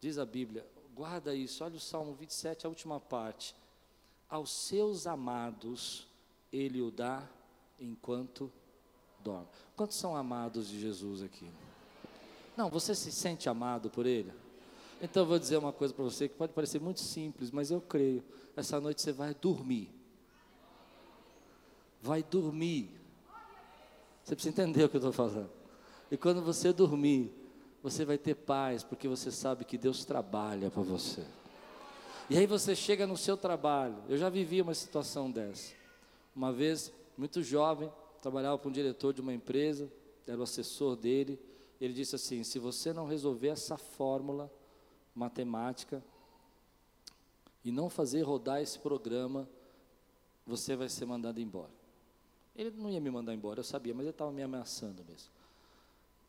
diz 0.00 0.18
a 0.18 0.24
Bíblia, 0.24 0.66
guarda 0.94 1.34
isso, 1.34 1.64
olha 1.64 1.76
o 1.76 1.80
Salmo 1.80 2.14
27, 2.14 2.66
a 2.66 2.68
última 2.68 3.00
parte. 3.00 3.54
Aos 4.28 4.50
seus 4.50 5.06
amados 5.06 6.06
ele 6.52 6.80
o 6.80 6.90
dá 6.90 7.28
enquanto 7.78 8.50
dorme. 9.20 9.48
Quantos 9.76 9.96
são 9.96 10.16
amados 10.16 10.68
de 10.68 10.80
Jesus 10.80 11.22
aqui? 11.22 11.50
Não, 12.56 12.70
você 12.70 12.94
se 12.94 13.10
sente 13.10 13.48
amado 13.48 13.90
por 13.90 14.06
Ele? 14.06 14.32
Então 15.00 15.22
eu 15.22 15.26
vou 15.26 15.38
dizer 15.38 15.56
uma 15.56 15.72
coisa 15.72 15.92
para 15.92 16.04
você 16.04 16.28
que 16.28 16.34
pode 16.34 16.52
parecer 16.52 16.80
muito 16.80 17.00
simples, 17.00 17.50
mas 17.50 17.70
eu 17.70 17.80
creio. 17.80 18.22
Essa 18.56 18.80
noite 18.80 19.02
você 19.02 19.12
vai 19.12 19.34
dormir. 19.34 19.90
Vai 22.00 22.22
dormir. 22.22 22.90
Você 24.22 24.34
precisa 24.34 24.52
entender 24.52 24.84
o 24.84 24.88
que 24.88 24.96
eu 24.96 24.98
estou 24.98 25.12
falando. 25.12 25.50
E 26.10 26.16
quando 26.16 26.42
você 26.42 26.72
dormir, 26.72 27.32
você 27.82 28.04
vai 28.04 28.16
ter 28.16 28.34
paz, 28.34 28.82
porque 28.82 29.06
você 29.06 29.30
sabe 29.30 29.64
que 29.64 29.76
Deus 29.76 30.04
trabalha 30.04 30.70
para 30.70 30.82
você. 30.82 31.24
E 32.30 32.38
aí 32.38 32.46
você 32.46 32.74
chega 32.74 33.06
no 33.06 33.16
seu 33.16 33.36
trabalho. 33.36 33.96
Eu 34.08 34.16
já 34.16 34.30
vivi 34.30 34.62
uma 34.62 34.72
situação 34.72 35.30
dessa. 35.30 35.74
Uma 36.34 36.52
vez, 36.52 36.90
muito 37.16 37.42
jovem, 37.42 37.92
trabalhava 38.22 38.56
com 38.56 38.70
um 38.70 38.72
diretor 38.72 39.12
de 39.12 39.20
uma 39.20 39.34
empresa, 39.34 39.90
era 40.26 40.38
o 40.38 40.42
assessor 40.42 40.96
dele. 40.96 41.38
Ele 41.78 41.92
disse 41.92 42.16
assim: 42.16 42.42
se 42.42 42.58
você 42.58 42.92
não 42.92 43.06
resolver 43.06 43.48
essa 43.48 43.76
fórmula 43.76 44.50
matemática 45.14 46.02
e 47.64 47.72
não 47.72 47.88
fazer 47.88 48.22
rodar 48.22 48.60
esse 48.60 48.78
programa, 48.78 49.48
você 50.46 50.76
vai 50.76 50.88
ser 50.88 51.06
mandado 51.06 51.40
embora. 51.40 51.72
Ele 52.54 52.70
não 52.70 52.90
ia 52.90 53.00
me 53.00 53.10
mandar 53.10 53.34
embora, 53.34 53.60
eu 53.60 53.64
sabia, 53.64 53.94
mas 53.94 54.02
ele 54.02 54.10
estava 54.10 54.30
me 54.30 54.42
ameaçando 54.42 55.04
mesmo. 55.04 55.30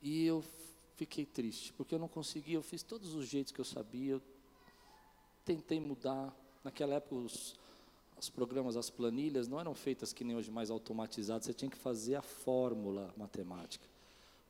E 0.01 0.25
eu 0.25 0.43
fiquei 0.95 1.25
triste, 1.25 1.73
porque 1.73 1.93
eu 1.93 1.99
não 1.99 2.07
conseguia, 2.07 2.55
eu 2.55 2.63
fiz 2.63 2.81
todos 2.81 3.13
os 3.13 3.27
jeitos 3.27 3.51
que 3.51 3.59
eu 3.59 3.65
sabia, 3.65 4.13
eu 4.13 4.21
tentei 5.43 5.79
mudar. 5.79 6.33
Naquela 6.63 6.95
época, 6.95 7.15
os, 7.15 7.55
os 8.17 8.29
programas, 8.29 8.75
as 8.75 8.89
planilhas 8.89 9.47
não 9.47 9.59
eram 9.59 9.75
feitas 9.75 10.13
que 10.13 10.23
nem 10.23 10.35
hoje 10.35 10.49
mais 10.49 10.71
automatizadas, 10.71 11.45
você 11.45 11.53
tinha 11.53 11.69
que 11.69 11.77
fazer 11.77 12.15
a 12.15 12.21
fórmula 12.21 13.13
matemática. 13.17 13.85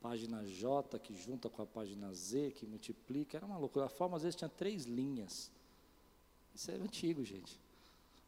Página 0.07 0.45
J 0.45 0.99
que 0.99 1.15
junta 1.15 1.49
com 1.49 1.63
a 1.63 1.65
página 1.65 2.13
Z, 2.13 2.51
que 2.51 2.65
multiplica, 2.65 3.37
era 3.37 3.45
uma 3.45 3.57
loucura. 3.57 3.85
A 3.85 3.89
fórmula 3.89 4.17
às 4.17 4.23
vezes 4.23 4.35
tinha 4.35 4.49
três 4.49 4.85
linhas. 4.85 5.51
Isso 6.53 6.69
é 6.69 6.75
antigo, 6.75 7.23
gente. 7.23 7.59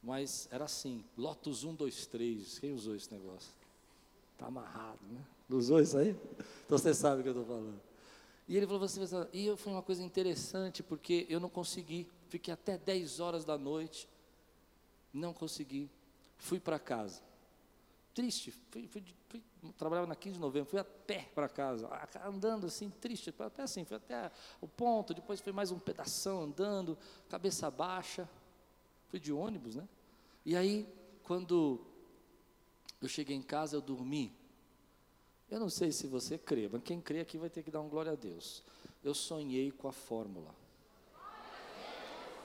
Mas 0.02 0.48
era 0.52 0.66
assim, 0.66 1.06
Lotus 1.16 1.64
1, 1.64 1.76
2, 1.76 2.08
3. 2.08 2.60
Quem 2.60 2.74
usou 2.74 2.96
esse 2.96 3.12
negócio? 3.14 3.52
Está 4.34 4.48
amarrado, 4.48 5.00
né? 5.08 5.24
Usou 5.50 5.80
isso 5.80 5.98
aí? 5.98 6.16
Então 6.66 6.80
você 6.80 6.96
sabe 6.96 7.20
o 7.20 7.24
que 7.24 7.30
eu 7.30 7.34
estou 7.34 7.46
falando. 7.46 7.80
E 8.48 8.58
ele 8.58 8.66
falou 8.66 8.84
assim, 8.84 9.02
e 9.32 9.56
foi 9.58 9.72
uma 9.72 9.84
coisa 9.84 10.02
interessante, 10.02 10.82
porque 10.82 11.28
eu 11.30 11.40
não 11.40 11.50
consegui 11.50 12.08
fiquei 12.28 12.54
até 12.54 12.78
10 12.78 13.20
horas 13.20 13.46
da 13.46 13.58
noite, 13.58 14.10
não 15.14 15.34
consegui, 15.34 15.90
fui 16.38 16.60
para 16.60 16.80
casa. 16.80 17.22
Triste, 18.18 18.50
fui, 18.72 18.88
fui, 18.88 19.04
fui, 19.30 19.44
trabalhava 19.78 20.08
na 20.08 20.16
15 20.16 20.34
de 20.34 20.40
novembro, 20.40 20.68
fui 20.68 20.80
a 20.80 20.84
pé 20.84 21.30
para 21.36 21.48
casa, 21.48 21.88
andando 22.26 22.66
assim, 22.66 22.90
triste, 22.90 23.32
até 23.38 23.62
assim, 23.62 23.86
fui 23.86 23.96
até 23.96 24.32
o 24.60 24.68
ponto, 24.68 25.14
depois 25.14 25.40
foi 25.40 25.54
mais 25.54 25.70
um 25.70 25.78
pedação 25.78 26.42
andando, 26.42 26.98
cabeça 27.30 27.70
baixa, 27.70 28.28
fui 29.10 29.20
de 29.20 29.32
ônibus, 29.32 29.76
né? 29.76 29.88
E 30.44 30.56
aí, 30.56 30.92
quando 31.22 31.80
eu 33.00 33.08
cheguei 33.08 33.36
em 33.36 33.44
casa, 33.44 33.76
eu 33.76 33.82
dormi. 33.82 34.36
Eu 35.48 35.60
não 35.60 35.70
sei 35.70 35.92
se 35.92 36.08
você 36.08 36.40
crê, 36.40 36.68
mas 36.68 36.82
quem 36.82 37.00
crê 37.00 37.20
aqui 37.20 37.38
vai 37.38 37.52
ter 37.52 37.62
que 37.62 37.70
dar 37.70 37.82
um 37.82 37.88
glória 37.88 38.14
a 38.14 38.16
Deus. 38.16 38.64
Eu 39.04 39.14
sonhei 39.14 39.72
com 39.72 39.88
a 39.88 39.94
fórmula. 39.94 40.56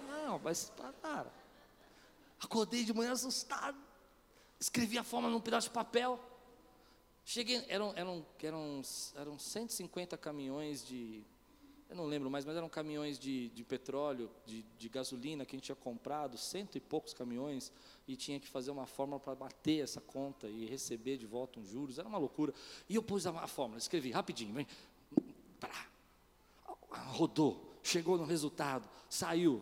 Não, 0.06 0.38
mas 0.38 0.70
para. 1.00 1.32
Acordei 2.38 2.84
de 2.84 2.92
manhã 2.92 3.12
assustado. 3.12 3.91
Escrevi 4.62 4.96
a 4.96 5.02
forma 5.02 5.28
num 5.28 5.40
pedaço 5.40 5.66
de 5.66 5.74
papel. 5.74 6.20
Cheguei, 7.24 7.64
eram, 7.66 7.92
eram, 7.96 8.24
eram, 8.40 8.80
eram 9.16 9.36
150 9.36 10.16
caminhões 10.16 10.86
de. 10.86 11.24
Eu 11.90 11.96
não 11.96 12.06
lembro 12.06 12.30
mais, 12.30 12.44
mas 12.44 12.56
eram 12.56 12.68
caminhões 12.68 13.18
de, 13.18 13.48
de 13.48 13.64
petróleo, 13.64 14.30
de, 14.46 14.62
de 14.78 14.88
gasolina 14.88 15.44
que 15.44 15.56
a 15.56 15.58
gente 15.58 15.64
tinha 15.64 15.74
comprado, 15.74 16.38
cento 16.38 16.76
e 16.78 16.80
poucos 16.80 17.12
caminhões, 17.12 17.72
e 18.06 18.14
tinha 18.14 18.38
que 18.38 18.46
fazer 18.48 18.70
uma 18.70 18.86
fórmula 18.86 19.18
para 19.18 19.34
bater 19.34 19.82
essa 19.82 20.00
conta 20.00 20.46
e 20.46 20.64
receber 20.64 21.16
de 21.16 21.26
volta 21.26 21.58
uns 21.58 21.68
juros, 21.68 21.98
era 21.98 22.06
uma 22.06 22.16
loucura. 22.16 22.54
E 22.88 22.94
eu 22.94 23.02
pus 23.02 23.26
a, 23.26 23.30
a 23.30 23.48
fórmula, 23.48 23.78
escrevi 23.78 24.12
rapidinho, 24.12 24.54
vem, 24.54 24.66
Pará. 25.58 25.88
rodou, 27.08 27.74
chegou 27.82 28.16
no 28.16 28.24
resultado, 28.24 28.88
saiu, 29.10 29.60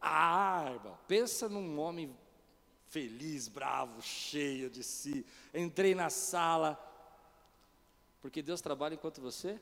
ah, 0.00 0.72
irmão, 0.74 0.98
pensa 1.06 1.48
num 1.48 1.78
homem 1.78 2.12
feliz, 2.88 3.48
bravo, 3.48 4.00
cheio 4.02 4.70
de 4.70 4.82
si. 4.82 5.24
Entrei 5.54 5.94
na 5.94 6.10
sala, 6.10 6.78
porque 8.20 8.42
Deus 8.42 8.60
trabalha 8.60 8.94
enquanto 8.94 9.20
você 9.20 9.60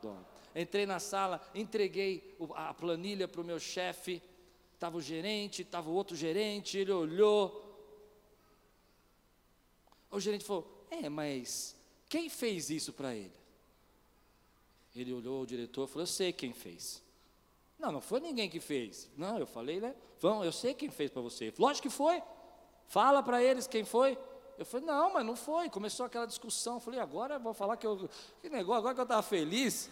dorme. 0.00 0.24
Entrei 0.54 0.86
na 0.86 0.98
sala, 0.98 1.40
entreguei 1.54 2.36
a 2.54 2.72
planilha 2.72 3.28
para 3.28 3.40
o 3.40 3.44
meu 3.44 3.60
chefe. 3.60 4.22
Estava 4.74 4.96
o 4.96 5.02
gerente, 5.02 5.62
estava 5.62 5.90
o 5.90 5.92
outro 5.92 6.16
gerente, 6.16 6.78
ele 6.78 6.92
olhou. 6.92 7.64
O 10.10 10.20
gerente 10.20 10.44
falou: 10.44 10.86
É, 10.90 11.08
mas 11.08 11.76
quem 12.08 12.28
fez 12.28 12.70
isso 12.70 12.92
para 12.92 13.14
ele? 13.14 13.36
Ele 14.94 15.12
olhou 15.12 15.42
o 15.42 15.46
diretor 15.46 15.84
e 15.84 15.88
falou: 15.88 16.02
Eu 16.02 16.06
sei 16.06 16.32
quem 16.32 16.52
fez. 16.52 17.02
Não, 17.78 17.92
não 17.92 18.00
foi 18.00 18.20
ninguém 18.20 18.48
que 18.48 18.58
fez. 18.58 19.08
Não, 19.16 19.38
eu 19.38 19.46
falei, 19.46 19.80
né? 19.80 19.94
Vão, 20.20 20.44
eu 20.44 20.52
sei 20.52 20.74
quem 20.74 20.90
fez 20.90 21.10
para 21.10 21.22
você. 21.22 21.52
Lógico 21.58 21.88
que 21.88 21.94
foi. 21.94 22.22
Fala 22.88 23.22
para 23.22 23.42
eles 23.42 23.66
quem 23.66 23.84
foi. 23.84 24.18
Eu 24.58 24.64
falei, 24.64 24.86
não, 24.86 25.12
mas 25.12 25.24
não 25.24 25.36
foi. 25.36 25.70
Começou 25.70 26.06
aquela 26.06 26.26
discussão. 26.26 26.74
Eu 26.74 26.80
falei, 26.80 26.98
agora 26.98 27.34
eu 27.34 27.40
vou 27.40 27.54
falar 27.54 27.76
que 27.76 27.86
eu. 27.86 28.08
Que 28.40 28.48
negócio, 28.48 28.80
agora 28.80 28.94
que 28.94 29.00
eu 29.00 29.04
estava 29.04 29.22
feliz. 29.22 29.90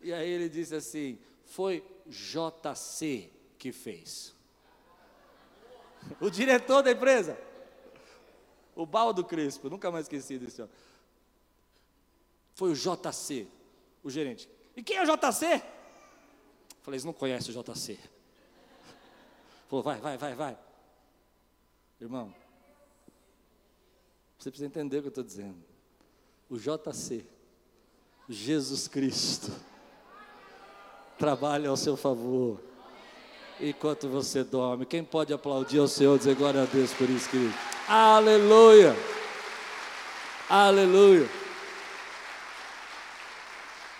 E 0.00 0.12
aí 0.12 0.28
ele 0.28 0.48
disse 0.48 0.74
assim: 0.74 1.18
foi 1.44 1.84
JC 2.06 3.30
que 3.58 3.72
fez. 3.72 4.34
O 6.20 6.30
diretor 6.30 6.82
da 6.82 6.92
empresa. 6.92 7.38
O 8.74 8.86
Baldo 8.86 9.24
Crespo, 9.24 9.68
nunca 9.68 9.90
mais 9.90 10.04
esqueci 10.04 10.38
desse 10.38 10.62
homem. 10.62 10.72
Foi 12.54 12.70
o 12.70 12.74
JC, 12.74 13.48
o 14.04 14.08
gerente. 14.08 14.48
E 14.76 14.82
quem 14.84 14.96
é 14.96 15.02
o 15.02 15.04
JC? 15.04 15.60
Falei, 16.82 16.94
eles 16.94 17.04
não 17.04 17.12
conhecem 17.12 17.52
o 17.52 17.62
JC. 17.62 17.98
Falou, 19.66 19.82
vai, 19.82 20.00
vai, 20.00 20.16
vai, 20.16 20.34
vai. 20.34 20.58
Irmão, 22.00 22.32
você 24.38 24.50
precisa 24.50 24.66
entender 24.66 24.98
o 24.98 25.00
que 25.02 25.08
eu 25.08 25.10
estou 25.10 25.24
dizendo. 25.24 25.56
O 26.48 26.56
JC, 26.56 27.24
Jesus 28.28 28.86
Cristo, 28.86 29.50
trabalha 31.18 31.68
ao 31.68 31.76
seu 31.76 31.96
favor. 31.96 32.60
Enquanto 33.60 34.08
você 34.08 34.44
dorme, 34.44 34.86
quem 34.86 35.02
pode 35.02 35.32
aplaudir 35.32 35.80
ao 35.80 35.88
Senhor, 35.88 36.16
dizer 36.16 36.36
glória 36.36 36.62
a 36.62 36.66
Deus 36.66 36.94
por 36.94 37.10
isso, 37.10 37.28
querido? 37.28 37.54
Aleluia! 37.88 38.94
Aleluia! 40.48 41.28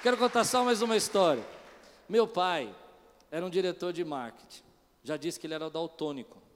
Quero 0.00 0.16
contar 0.16 0.44
só 0.44 0.64
mais 0.64 0.80
uma 0.80 0.96
história. 0.96 1.44
Meu 2.08 2.28
pai 2.28 2.72
era 3.32 3.44
um 3.44 3.50
diretor 3.50 3.92
de 3.92 4.04
marketing. 4.04 4.62
Já 5.02 5.16
disse 5.16 5.40
que 5.40 5.46
ele 5.48 5.54
era 5.54 5.68
daltônico. 5.68 6.47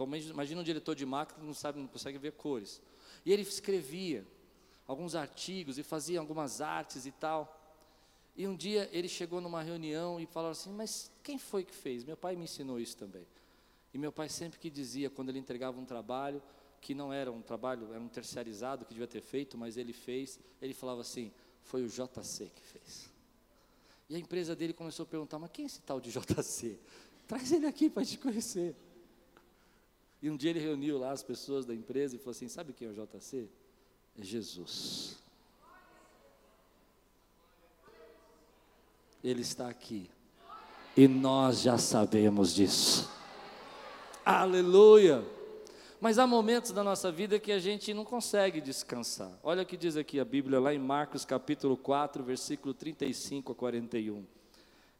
Então, 0.00 0.16
imagina 0.16 0.62
um 0.62 0.64
diretor 0.64 0.94
de 0.94 1.04
marketing 1.04 1.40
que 1.40 1.46
não 1.46 1.52
sabe, 1.52 1.78
não 1.78 1.86
consegue 1.86 2.16
ver 2.16 2.32
cores. 2.32 2.80
E 3.22 3.30
ele 3.30 3.42
escrevia 3.42 4.26
alguns 4.86 5.14
artigos 5.14 5.76
e 5.76 5.82
fazia 5.82 6.18
algumas 6.18 6.62
artes 6.62 7.04
e 7.04 7.12
tal. 7.12 7.54
E 8.34 8.48
um 8.48 8.56
dia 8.56 8.88
ele 8.92 9.08
chegou 9.08 9.42
numa 9.42 9.62
reunião 9.62 10.18
e 10.18 10.24
falou 10.24 10.52
assim: 10.52 10.72
Mas 10.72 11.10
quem 11.22 11.36
foi 11.36 11.64
que 11.64 11.74
fez? 11.74 12.02
Meu 12.02 12.16
pai 12.16 12.34
me 12.34 12.44
ensinou 12.44 12.80
isso 12.80 12.96
também. 12.96 13.26
E 13.92 13.98
meu 13.98 14.10
pai 14.10 14.30
sempre 14.30 14.58
que 14.58 14.70
dizia, 14.70 15.10
quando 15.10 15.28
ele 15.28 15.38
entregava 15.38 15.78
um 15.78 15.84
trabalho, 15.84 16.42
que 16.80 16.94
não 16.94 17.12
era 17.12 17.30
um 17.30 17.42
trabalho, 17.42 17.92
era 17.92 18.00
um 18.00 18.08
terceirizado 18.08 18.86
que 18.86 18.94
devia 18.94 19.06
ter 19.06 19.20
feito, 19.20 19.58
mas 19.58 19.76
ele 19.76 19.92
fez, 19.92 20.40
ele 20.62 20.72
falava 20.72 21.02
assim: 21.02 21.30
Foi 21.62 21.82
o 21.82 21.88
JC 21.88 22.50
que 22.54 22.62
fez. 22.62 23.10
E 24.08 24.16
a 24.16 24.18
empresa 24.18 24.56
dele 24.56 24.72
começou 24.72 25.02
a 25.02 25.06
perguntar: 25.06 25.38
Mas 25.38 25.50
quem 25.52 25.64
é 25.64 25.66
esse 25.66 25.82
tal 25.82 26.00
de 26.00 26.10
JC? 26.10 26.78
Traz 27.28 27.52
ele 27.52 27.66
aqui 27.66 27.90
para 27.90 28.02
te 28.02 28.16
conhecer. 28.16 28.74
E 30.22 30.28
um 30.28 30.36
dia 30.36 30.50
ele 30.50 30.60
reuniu 30.60 30.98
lá 30.98 31.12
as 31.12 31.22
pessoas 31.22 31.64
da 31.64 31.74
empresa 31.74 32.16
e 32.16 32.18
falou 32.18 32.32
assim: 32.32 32.48
Sabe 32.48 32.72
quem 32.72 32.88
é 32.88 32.90
o 32.90 32.94
JC? 32.94 33.48
É 34.18 34.22
Jesus. 34.22 35.18
Ele 39.22 39.40
está 39.42 39.68
aqui. 39.68 40.10
E 40.96 41.06
nós 41.06 41.62
já 41.62 41.78
sabemos 41.78 42.54
disso. 42.54 43.08
Aleluia! 44.24 45.24
Mas 46.00 46.18
há 46.18 46.26
momentos 46.26 46.72
da 46.72 46.82
nossa 46.82 47.12
vida 47.12 47.38
que 47.38 47.52
a 47.52 47.58
gente 47.58 47.92
não 47.92 48.04
consegue 48.04 48.60
descansar. 48.60 49.30
Olha 49.42 49.62
o 49.62 49.66
que 49.66 49.76
diz 49.76 49.96
aqui 49.96 50.18
a 50.18 50.24
Bíblia, 50.24 50.58
lá 50.58 50.72
em 50.72 50.78
Marcos 50.78 51.26
capítulo 51.26 51.76
4, 51.76 52.24
versículo 52.24 52.72
35 52.72 53.52
a 53.52 53.54
41. 53.54 54.24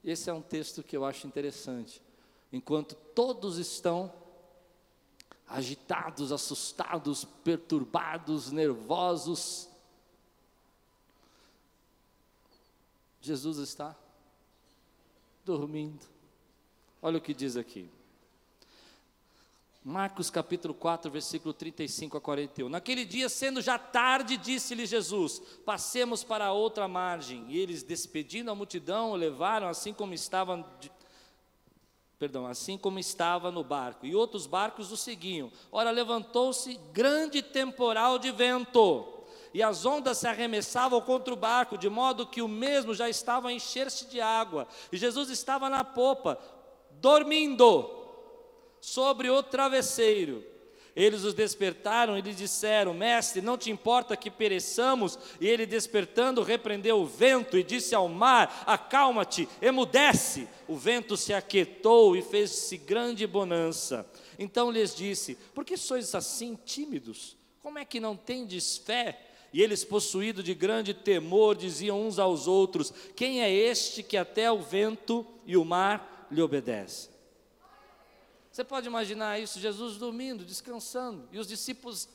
Esse 0.04 0.28
é 0.28 0.33
um 0.33 0.42
texto 0.42 0.83
que 0.83 0.94
eu 0.94 1.04
acho 1.04 1.26
interessante. 1.26 2.02
Enquanto 2.52 2.94
todos 2.94 3.56
estão 3.56 4.12
agitados, 5.50 6.30
assustados, 6.30 7.24
perturbados, 7.24 8.52
nervosos. 8.52 9.68
Jesus 13.20 13.58
está 13.58 13.96
dormindo. 15.44 16.06
Olha 17.02 17.18
o 17.18 17.20
que 17.20 17.34
diz 17.34 17.56
aqui. 17.56 17.90
Marcos 19.82 20.30
capítulo 20.30 20.74
4, 20.74 21.10
versículo 21.10 21.52
35 21.52 22.16
a 22.16 22.20
41. 22.20 22.68
Naquele 22.68 23.04
dia, 23.04 23.28
sendo 23.28 23.60
já 23.60 23.78
tarde, 23.78 24.36
disse-lhe 24.36 24.86
Jesus: 24.86 25.40
Passemos 25.64 26.22
para 26.22 26.46
a 26.46 26.52
outra 26.52 26.86
margem. 26.86 27.46
E 27.48 27.58
eles, 27.58 27.82
despedindo 27.82 28.50
a 28.50 28.54
multidão, 28.54 29.10
o 29.10 29.16
levaram 29.16 29.68
assim 29.68 29.92
como 29.92 30.14
estavam 30.14 30.64
perdão, 32.20 32.46
assim 32.46 32.76
como 32.76 32.98
estava 32.98 33.50
no 33.50 33.64
barco, 33.64 34.04
e 34.04 34.14
outros 34.14 34.46
barcos 34.46 34.92
o 34.92 34.96
seguiam. 34.96 35.50
Ora, 35.72 35.90
levantou-se 35.90 36.78
grande 36.92 37.40
temporal 37.40 38.18
de 38.18 38.30
vento, 38.30 39.24
e 39.54 39.62
as 39.62 39.87
ondas 39.87 40.18
se 40.18 40.28
arremessavam 40.28 41.00
contra 41.00 41.33
o 41.33 41.37
barco, 41.37 41.78
de 41.78 41.88
modo 41.88 42.26
que 42.26 42.42
o 42.42 42.46
mesmo 42.46 42.94
já 42.94 43.09
estava 43.09 43.48
a 43.48 43.52
encher-se 43.54 44.06
de 44.06 44.20
água, 44.20 44.68
e 44.92 44.98
Jesus 44.98 45.30
estava 45.30 45.70
na 45.70 45.83
popa, 45.83 46.38
dormindo 46.90 47.90
sobre 48.83 49.30
o 49.30 49.42
travesseiro. 49.42 50.44
Eles 50.94 51.24
os 51.24 51.35
despertaram 51.35 52.18
e 52.18 52.20
lhe 52.20 52.35
disseram: 52.35 52.92
Mestre, 52.92 53.40
não 53.40 53.57
te 53.57 53.70
importa 53.70 54.16
que 54.16 54.31
pereçamos? 54.31 55.18
E 55.40 55.46
ele, 55.46 55.66
despertando, 55.66 56.42
repreendeu 56.42 57.00
o 57.00 57.07
vento 57.07 57.57
e 57.57 57.62
disse 57.62 57.94
ao 57.94 58.09
mar: 58.09 58.64
Acalma-te, 58.66 59.48
emudece. 59.62 60.48
O 60.66 60.76
vento 60.76 61.16
se 61.16 61.33
aquietou 61.33 62.16
e 62.16 62.22
fez-se 62.22 62.76
grande 62.76 63.26
bonança. 63.26 64.07
Então 64.38 64.70
lhes 64.70 64.94
disse: 64.94 65.37
Por 65.55 65.64
que 65.64 65.76
sois 65.76 66.14
assim 66.14 66.59
tímidos? 66.64 67.37
Como 67.62 67.79
é 67.79 67.85
que 67.85 68.00
não 68.00 68.16
tendes 68.16 68.79
fé? 68.79 69.26
E 69.53 69.62
eles, 69.62 69.85
possuídos 69.85 70.44
de 70.44 70.55
grande 70.55 70.94
temor, 70.94 71.57
diziam 71.57 72.00
uns 72.00 72.18
aos 72.18 72.46
outros: 72.46 72.92
Quem 73.14 73.42
é 73.42 73.53
este 73.53 74.03
que 74.03 74.16
até 74.16 74.50
o 74.50 74.59
vento 74.59 75.26
e 75.46 75.57
o 75.57 75.64
mar 75.64 76.26
lhe 76.31 76.40
obedecem? 76.40 77.10
Você 78.61 78.64
pode 78.64 78.87
imaginar 78.87 79.40
isso, 79.40 79.59
Jesus 79.59 79.96
dormindo, 79.96 80.44
descansando, 80.44 81.27
e 81.33 81.38
os 81.38 81.46
discípulos, 81.46 82.07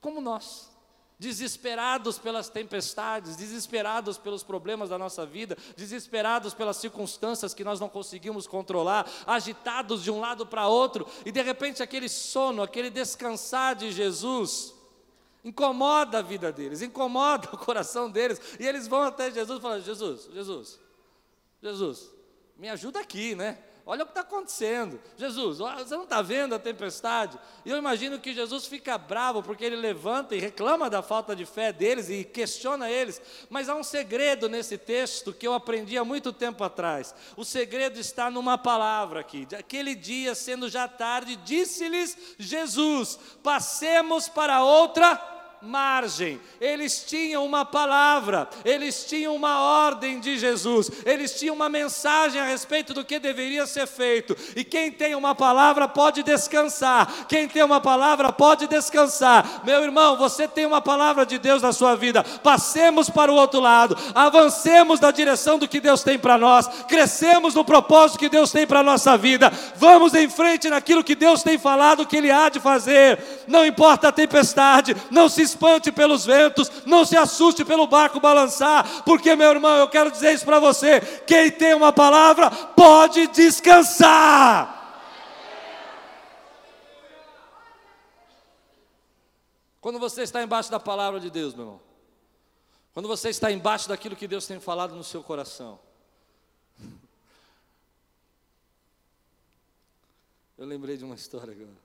como 0.00 0.20
nós, 0.20 0.70
desesperados 1.18 2.16
pelas 2.16 2.48
tempestades, 2.48 3.34
desesperados 3.34 4.16
pelos 4.16 4.44
problemas 4.44 4.90
da 4.90 4.96
nossa 4.96 5.26
vida, 5.26 5.58
desesperados 5.76 6.54
pelas 6.54 6.76
circunstâncias 6.76 7.52
que 7.52 7.64
nós 7.64 7.80
não 7.80 7.88
conseguimos 7.88 8.46
controlar, 8.46 9.10
agitados 9.26 10.04
de 10.04 10.12
um 10.12 10.20
lado 10.20 10.46
para 10.46 10.68
outro, 10.68 11.08
e 11.26 11.32
de 11.32 11.42
repente 11.42 11.82
aquele 11.82 12.08
sono, 12.08 12.62
aquele 12.62 12.88
descansar 12.88 13.74
de 13.74 13.90
Jesus, 13.90 14.72
incomoda 15.44 16.18
a 16.18 16.22
vida 16.22 16.52
deles, 16.52 16.82
incomoda 16.82 17.48
o 17.52 17.58
coração 17.58 18.08
deles, 18.08 18.40
e 18.60 18.64
eles 18.64 18.86
vão 18.86 19.02
até 19.02 19.28
Jesus 19.28 19.58
e 19.58 19.60
falam: 19.60 19.80
Jesus, 19.80 20.28
Jesus, 20.32 20.78
Jesus, 21.60 22.10
me 22.56 22.68
ajuda 22.68 23.00
aqui, 23.00 23.34
né? 23.34 23.58
Olha 23.84 24.02
o 24.02 24.06
que 24.06 24.12
está 24.12 24.22
acontecendo. 24.22 25.00
Jesus, 25.16 25.58
você 25.58 25.96
não 25.96 26.04
está 26.04 26.22
vendo 26.22 26.54
a 26.54 26.58
tempestade? 26.58 27.38
E 27.64 27.70
eu 27.70 27.76
imagino 27.76 28.18
que 28.18 28.32
Jesus 28.32 28.66
fica 28.66 28.96
bravo 28.96 29.42
porque 29.42 29.64
ele 29.64 29.76
levanta 29.76 30.34
e 30.34 30.40
reclama 30.40 30.88
da 30.88 31.02
falta 31.02 31.34
de 31.34 31.44
fé 31.44 31.72
deles 31.72 32.08
e 32.08 32.24
questiona 32.24 32.90
eles. 32.90 33.20
Mas 33.50 33.68
há 33.68 33.74
um 33.74 33.82
segredo 33.82 34.48
nesse 34.48 34.78
texto 34.78 35.32
que 35.32 35.46
eu 35.46 35.54
aprendi 35.54 35.98
há 35.98 36.04
muito 36.04 36.32
tempo 36.32 36.62
atrás. 36.64 37.14
O 37.36 37.44
segredo 37.44 37.98
está 37.98 38.30
numa 38.30 38.56
palavra 38.56 39.20
aqui. 39.20 39.46
Aquele 39.58 39.94
dia, 39.94 40.34
sendo 40.34 40.68
já 40.68 40.86
tarde, 40.86 41.36
disse-lhes 41.36 42.16
Jesus: 42.38 43.18
passemos 43.42 44.28
para 44.28 44.64
outra 44.64 45.41
margem. 45.62 46.40
Eles 46.60 47.04
tinham 47.06 47.44
uma 47.44 47.64
palavra, 47.64 48.48
eles 48.64 49.04
tinham 49.04 49.34
uma 49.34 49.60
ordem 49.60 50.18
de 50.18 50.36
Jesus, 50.36 50.90
eles 51.06 51.38
tinham 51.38 51.54
uma 51.54 51.68
mensagem 51.68 52.40
a 52.40 52.44
respeito 52.44 52.92
do 52.92 53.04
que 53.04 53.18
deveria 53.18 53.66
ser 53.66 53.86
feito. 53.86 54.36
E 54.56 54.64
quem 54.64 54.90
tem 54.90 55.14
uma 55.14 55.34
palavra 55.34 55.86
pode 55.86 56.22
descansar. 56.22 57.26
Quem 57.28 57.48
tem 57.48 57.62
uma 57.62 57.80
palavra 57.80 58.32
pode 58.32 58.66
descansar. 58.66 59.62
Meu 59.64 59.82
irmão, 59.82 60.16
você 60.16 60.48
tem 60.48 60.66
uma 60.66 60.80
palavra 60.80 61.24
de 61.24 61.38
Deus 61.38 61.62
na 61.62 61.72
sua 61.72 61.94
vida. 61.94 62.24
Passemos 62.24 63.08
para 63.08 63.30
o 63.30 63.36
outro 63.36 63.60
lado, 63.60 63.96
avancemos 64.14 64.98
na 64.98 65.10
direção 65.10 65.58
do 65.58 65.68
que 65.68 65.80
Deus 65.80 66.02
tem 66.02 66.18
para 66.18 66.36
nós, 66.36 66.66
crescemos 66.88 67.54
no 67.54 67.64
propósito 67.64 68.18
que 68.18 68.28
Deus 68.28 68.50
tem 68.50 68.66
para 68.66 68.80
a 68.80 68.84
nossa 68.84 69.16
vida. 69.16 69.52
Vamos 69.76 70.14
em 70.14 70.28
frente 70.28 70.68
naquilo 70.68 71.04
que 71.04 71.14
Deus 71.14 71.42
tem 71.42 71.56
falado 71.56 72.06
que 72.06 72.16
Ele 72.16 72.30
há 72.30 72.48
de 72.48 72.58
fazer. 72.58 73.18
Não 73.46 73.64
importa 73.64 74.08
a 74.08 74.12
tempestade, 74.12 74.96
não 75.10 75.28
se 75.28 75.51
espante 75.52 75.92
pelos 75.92 76.24
ventos, 76.24 76.70
não 76.86 77.04
se 77.04 77.16
assuste 77.16 77.64
pelo 77.64 77.86
barco 77.86 78.18
balançar, 78.18 79.04
porque, 79.04 79.36
meu 79.36 79.50
irmão, 79.50 79.76
eu 79.76 79.88
quero 79.88 80.10
dizer 80.10 80.32
isso 80.32 80.44
para 80.44 80.58
você: 80.58 81.00
quem 81.26 81.50
tem 81.50 81.74
uma 81.74 81.92
palavra 81.92 82.50
pode 82.50 83.26
descansar. 83.28 84.80
Quando 89.80 89.98
você 89.98 90.22
está 90.22 90.42
embaixo 90.42 90.70
da 90.70 90.80
palavra 90.80 91.18
de 91.20 91.28
Deus, 91.28 91.54
meu 91.54 91.64
irmão, 91.64 91.80
quando 92.92 93.08
você 93.08 93.30
está 93.30 93.50
embaixo 93.50 93.88
daquilo 93.88 94.14
que 94.14 94.28
Deus 94.28 94.46
tem 94.46 94.60
falado 94.60 94.94
no 94.94 95.02
seu 95.02 95.22
coração, 95.22 95.80
eu 100.56 100.64
lembrei 100.64 100.96
de 100.96 101.04
uma 101.04 101.16
história 101.16 101.52
agora. 101.52 101.76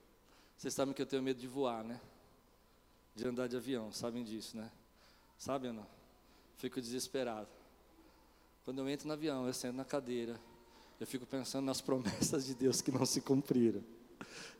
Vocês 0.55 0.73
sabem 0.73 0.93
que 0.93 1.01
eu 1.01 1.05
tenho 1.05 1.23
medo 1.23 1.39
de 1.39 1.47
voar, 1.47 1.83
né? 1.83 1.99
De 3.17 3.27
andar 3.27 3.47
de 3.47 3.57
avião, 3.57 3.91
sabem 3.91 4.23
disso, 4.23 4.55
né? 4.55 4.71
Sabem 5.39 5.71
ou 5.71 5.75
não? 5.75 5.87
Fico 6.57 6.79
desesperado. 6.79 7.49
Quando 8.63 8.79
eu 8.79 8.87
entro 8.87 9.07
no 9.07 9.13
avião, 9.13 9.47
eu 9.47 9.53
sento 9.53 9.75
na 9.75 9.83
cadeira, 9.83 10.39
eu 10.99 11.07
fico 11.07 11.25
pensando 11.25 11.65
nas 11.65 11.81
promessas 11.81 12.45
de 12.45 12.53
Deus 12.53 12.79
que 12.79 12.91
não 12.91 13.05
se 13.07 13.19
cumpriram. 13.19 13.83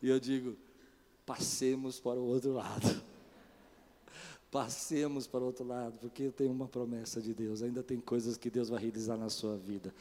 E 0.02 0.10
eu 0.10 0.20
digo: 0.20 0.58
passemos 1.24 2.00
para 2.00 2.20
o 2.20 2.26
outro 2.26 2.54
lado. 2.54 3.07
Passemos 4.58 5.28
para 5.28 5.42
o 5.42 5.46
outro 5.46 5.64
lado, 5.64 6.00
porque 6.00 6.24
eu 6.24 6.32
tenho 6.32 6.52
uma 6.52 6.68
promessa 6.68 7.22
de 7.22 7.32
Deus, 7.32 7.62
ainda 7.62 7.84
tem 7.84 8.00
coisas 8.00 8.38
que 8.38 8.50
Deus 8.50 8.70
vai 8.70 8.82
realizar 8.82 9.16
na 9.16 9.30
sua 9.30 9.56
vida. 9.56 9.94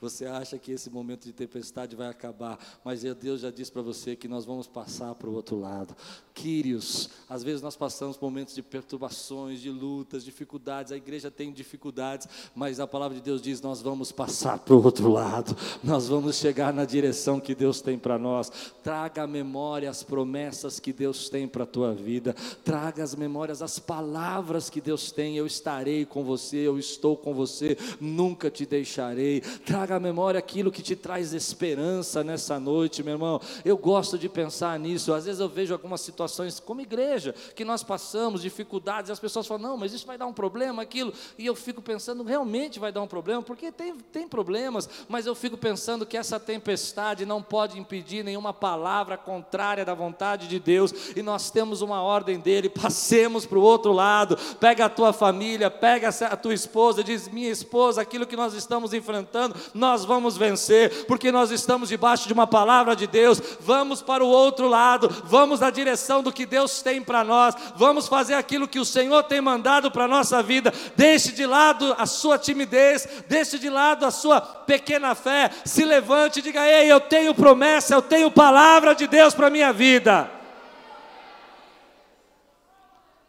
Você 0.00 0.24
acha 0.24 0.56
que 0.56 0.70
esse 0.70 0.88
momento 0.88 1.24
de 1.24 1.32
tempestade 1.32 1.96
vai 1.96 2.06
acabar, 2.06 2.56
mas 2.84 3.02
Deus 3.02 3.40
já 3.40 3.50
disse 3.50 3.72
para 3.72 3.82
você 3.82 4.14
que 4.14 4.28
nós 4.28 4.44
vamos 4.44 4.68
passar 4.68 5.16
para 5.16 5.28
o 5.28 5.34
outro 5.34 5.58
lado. 5.58 5.96
Quírios, 6.32 7.10
às 7.28 7.42
vezes 7.42 7.60
nós 7.60 7.74
passamos 7.74 8.16
momentos 8.16 8.54
de 8.54 8.62
perturbações, 8.62 9.60
de 9.60 9.68
lutas, 9.68 10.24
dificuldades, 10.24 10.92
a 10.92 10.96
igreja 10.96 11.28
tem 11.28 11.52
dificuldades, 11.52 12.28
mas 12.54 12.78
a 12.78 12.86
palavra 12.86 13.16
de 13.16 13.22
Deus 13.22 13.42
diz: 13.42 13.60
nós 13.60 13.82
vamos 13.82 14.12
passar 14.12 14.60
para 14.60 14.74
o 14.74 14.84
outro 14.84 15.10
lado, 15.10 15.56
nós 15.82 16.06
vamos 16.06 16.36
chegar 16.36 16.72
na 16.72 16.84
direção 16.84 17.40
que 17.40 17.54
Deus 17.54 17.80
tem 17.80 17.98
para 17.98 18.16
nós. 18.16 18.48
Traga 18.80 19.24
à 19.24 19.26
memória 19.26 19.90
as 19.90 20.04
promessas 20.04 20.78
que 20.78 20.92
Deus 20.92 21.28
tem 21.28 21.48
para 21.48 21.64
a 21.64 21.66
tua 21.66 21.92
vida, 21.92 22.32
traga 22.64 23.02
às 23.02 23.16
memórias 23.16 23.60
as 23.60 23.80
palavras 23.80 24.03
palavras 24.04 24.68
que 24.68 24.82
Deus 24.82 25.10
tem, 25.10 25.34
eu 25.38 25.46
estarei 25.46 26.04
com 26.04 26.22
você, 26.22 26.58
eu 26.58 26.78
estou 26.78 27.16
com 27.16 27.32
você, 27.32 27.74
nunca 27.98 28.50
te 28.50 28.66
deixarei. 28.66 29.40
Traga 29.40 29.96
à 29.96 30.00
memória 30.00 30.38
aquilo 30.38 30.70
que 30.70 30.82
te 30.82 30.94
traz 30.94 31.32
esperança 31.32 32.22
nessa 32.22 32.60
noite, 32.60 33.02
meu 33.02 33.14
irmão. 33.14 33.40
Eu 33.64 33.78
gosto 33.78 34.18
de 34.18 34.28
pensar 34.28 34.78
nisso. 34.78 35.14
Às 35.14 35.24
vezes 35.24 35.40
eu 35.40 35.48
vejo 35.48 35.72
algumas 35.72 36.02
situações 36.02 36.60
como 36.60 36.82
igreja 36.82 37.34
que 37.56 37.64
nós 37.64 37.82
passamos 37.82 38.42
dificuldades, 38.42 39.08
e 39.08 39.12
as 39.12 39.18
pessoas 39.18 39.46
falam: 39.46 39.70
"Não, 39.70 39.76
mas 39.78 39.94
isso 39.94 40.06
vai 40.06 40.18
dar 40.18 40.26
um 40.26 40.34
problema 40.34 40.82
aquilo". 40.82 41.10
E 41.38 41.46
eu 41.46 41.54
fico 41.54 41.80
pensando, 41.80 42.22
realmente 42.22 42.78
vai 42.78 42.92
dar 42.92 43.00
um 43.00 43.06
problema, 43.06 43.42
porque 43.42 43.72
tem 43.72 43.94
tem 44.12 44.28
problemas, 44.28 44.86
mas 45.08 45.24
eu 45.24 45.34
fico 45.34 45.56
pensando 45.56 46.04
que 46.04 46.18
essa 46.18 46.38
tempestade 46.38 47.24
não 47.24 47.42
pode 47.42 47.78
impedir 47.78 48.22
nenhuma 48.22 48.52
palavra 48.52 49.16
contrária 49.16 49.84
da 49.84 49.94
vontade 49.94 50.46
de 50.46 50.60
Deus, 50.60 50.92
e 51.16 51.22
nós 51.22 51.50
temos 51.50 51.80
uma 51.80 52.02
ordem 52.02 52.38
dele, 52.38 52.68
passemos 52.68 53.46
para 53.46 53.58
o 53.58 53.62
outro 53.62 53.83
outro 53.84 53.92
lado, 53.92 54.38
pega 54.58 54.86
a 54.86 54.88
tua 54.88 55.12
família, 55.12 55.70
pega 55.70 56.08
a 56.08 56.36
tua 56.36 56.54
esposa, 56.54 57.04
diz: 57.04 57.28
Minha 57.28 57.50
esposa, 57.50 58.00
aquilo 58.00 58.26
que 58.26 58.36
nós 58.36 58.54
estamos 58.54 58.94
enfrentando, 58.94 59.54
nós 59.74 60.04
vamos 60.04 60.36
vencer, 60.36 61.06
porque 61.06 61.30
nós 61.30 61.50
estamos 61.50 61.90
debaixo 61.90 62.26
de 62.26 62.32
uma 62.32 62.46
palavra 62.46 62.96
de 62.96 63.06
Deus. 63.06 63.40
Vamos 63.60 64.00
para 64.00 64.24
o 64.24 64.28
outro 64.28 64.68
lado, 64.68 65.08
vamos 65.24 65.60
na 65.60 65.70
direção 65.70 66.22
do 66.22 66.32
que 66.32 66.46
Deus 66.46 66.80
tem 66.80 67.02
para 67.02 67.22
nós, 67.22 67.54
vamos 67.76 68.08
fazer 68.08 68.34
aquilo 68.34 68.68
que 68.68 68.78
o 68.78 68.84
Senhor 68.84 69.22
tem 69.24 69.40
mandado 69.40 69.90
para 69.90 70.04
a 70.04 70.08
nossa 70.08 70.42
vida. 70.42 70.72
Deixe 70.96 71.32
de 71.32 71.44
lado 71.44 71.94
a 71.98 72.06
sua 72.06 72.38
timidez, 72.38 73.06
deixe 73.28 73.58
de 73.58 73.68
lado 73.68 74.06
a 74.06 74.10
sua 74.10 74.40
pequena 74.40 75.14
fé, 75.14 75.50
se 75.64 75.84
levante 75.84 76.38
e 76.38 76.42
diga: 76.42 76.66
Ei, 76.66 76.90
eu 76.90 77.00
tenho 77.00 77.34
promessa, 77.34 77.94
eu 77.94 78.02
tenho 78.02 78.30
palavra 78.30 78.94
de 78.94 79.06
Deus 79.06 79.34
para 79.34 79.48
a 79.48 79.50
minha 79.50 79.72
vida. 79.72 80.43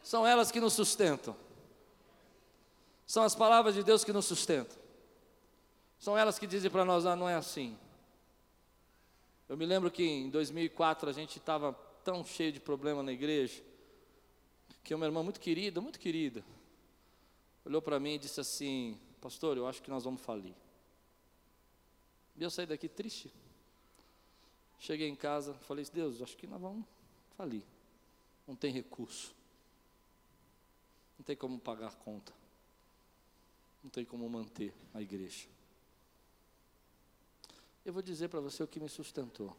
São 0.06 0.26
elas 0.26 0.52
que 0.52 0.62
nos 0.62 0.74
sustentam. 0.74 1.36
São 3.08 3.24
as 3.24 3.34
palavras 3.34 3.74
de 3.74 3.82
Deus 3.82 4.04
que 4.04 4.14
nos 4.14 4.26
sustentam. 4.26 4.78
São 5.98 6.16
elas 6.16 6.38
que 6.38 6.46
dizem 6.46 6.70
para 6.70 6.86
nós: 6.86 7.08
ah, 7.08 7.16
não 7.16 7.28
é 7.28 7.34
assim. 7.34 7.76
Eu 9.50 9.58
me 9.58 9.66
lembro 9.66 9.90
que 9.90 10.04
em 10.04 10.30
2004 10.30 11.10
a 11.10 11.12
gente 11.12 11.40
estava 11.40 11.74
tão 12.04 12.24
cheio 12.24 12.52
de 12.52 12.60
problema 12.60 13.02
na 13.02 13.12
igreja, 13.12 13.64
que 14.84 14.94
uma 14.94 15.08
irmã 15.08 15.24
muito 15.24 15.40
querida, 15.40 15.82
muito 15.82 16.00
querida, 16.00 16.46
olhou 17.66 17.82
para 17.82 18.00
mim 18.00 18.14
e 18.14 18.20
disse 18.20 18.40
assim: 18.40 19.00
Pastor, 19.20 19.58
eu 19.58 19.68
acho 19.68 19.82
que 19.82 19.90
nós 19.90 20.04
vamos 20.04 20.22
falir. 20.22 20.54
E 22.38 22.44
eu 22.44 22.52
saí 22.52 22.68
daqui 22.68 22.88
triste. 22.88 23.34
Cheguei 24.78 25.10
em 25.10 25.16
casa, 25.16 25.56
falei: 25.62 25.84
Deus, 25.92 26.22
acho 26.22 26.38
que 26.38 26.46
nós 26.46 26.62
vamos 26.62 26.86
falir. 27.36 27.64
Não 28.48 28.56
tem 28.56 28.72
recurso. 28.72 29.35
Não 31.18 31.26
tem 31.26 31.36
como 31.36 31.60
pagar 31.60 31.88
a 31.88 31.92
conta. 31.92 32.34
Não 33.84 33.90
tem 33.90 34.04
como 34.04 34.28
manter 34.30 34.74
a 34.94 35.02
igreja. 35.02 35.48
Eu 37.86 37.94
vou 37.94 38.02
dizer 38.02 38.30
para 38.30 38.40
você 38.40 38.64
o 38.64 38.68
que 38.68 38.80
me 38.80 38.90
sustentou. 38.90 39.56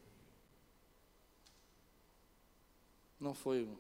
Não 3.21 3.33
foi 3.33 3.65
um, 3.65 3.77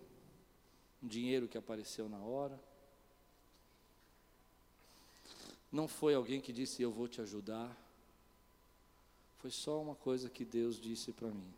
um 1.02 1.08
dinheiro 1.08 1.48
que 1.48 1.58
apareceu 1.58 2.08
na 2.08 2.18
hora. 2.18 2.58
Não 5.70 5.88
foi 5.88 6.14
alguém 6.14 6.40
que 6.40 6.52
disse 6.52 6.80
eu 6.80 6.92
vou 6.92 7.08
te 7.08 7.20
ajudar. 7.20 7.76
Foi 9.38 9.50
só 9.50 9.82
uma 9.82 9.94
coisa 9.94 10.30
que 10.30 10.44
Deus 10.44 10.80
disse 10.80 11.12
para 11.12 11.28
mim. 11.28 11.52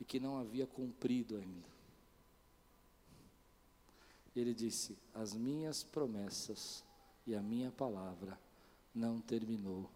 E 0.00 0.04
que 0.04 0.20
não 0.20 0.38
havia 0.38 0.66
cumprido 0.66 1.36
ainda. 1.36 1.77
Ele 4.38 4.54
disse: 4.54 4.96
As 5.12 5.34
minhas 5.34 5.82
promessas 5.82 6.84
e 7.26 7.34
a 7.34 7.42
minha 7.42 7.72
palavra 7.72 8.38
não 8.94 9.20
terminou 9.20 9.90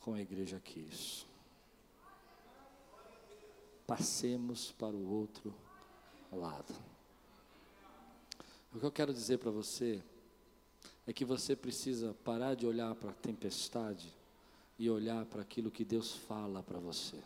com 0.00 0.14
a 0.14 0.20
igreja 0.20 0.58
quis. 0.58 1.26
Passemos 3.86 4.72
para 4.72 4.96
o 4.96 5.10
outro 5.10 5.54
lado. 6.32 6.74
O 8.74 8.78
que 8.78 8.86
eu 8.86 8.90
quero 8.90 9.12
dizer 9.12 9.38
para 9.38 9.50
você 9.50 10.02
é 11.06 11.12
que 11.12 11.24
você 11.24 11.54
precisa 11.54 12.14
parar 12.24 12.54
de 12.54 12.66
olhar 12.66 12.94
para 12.94 13.10
a 13.10 13.14
tempestade 13.14 14.16
e 14.78 14.88
olhar 14.88 15.26
para 15.26 15.42
aquilo 15.42 15.70
que 15.70 15.84
Deus 15.84 16.14
fala 16.14 16.62
para 16.62 16.78
você. 16.78 17.22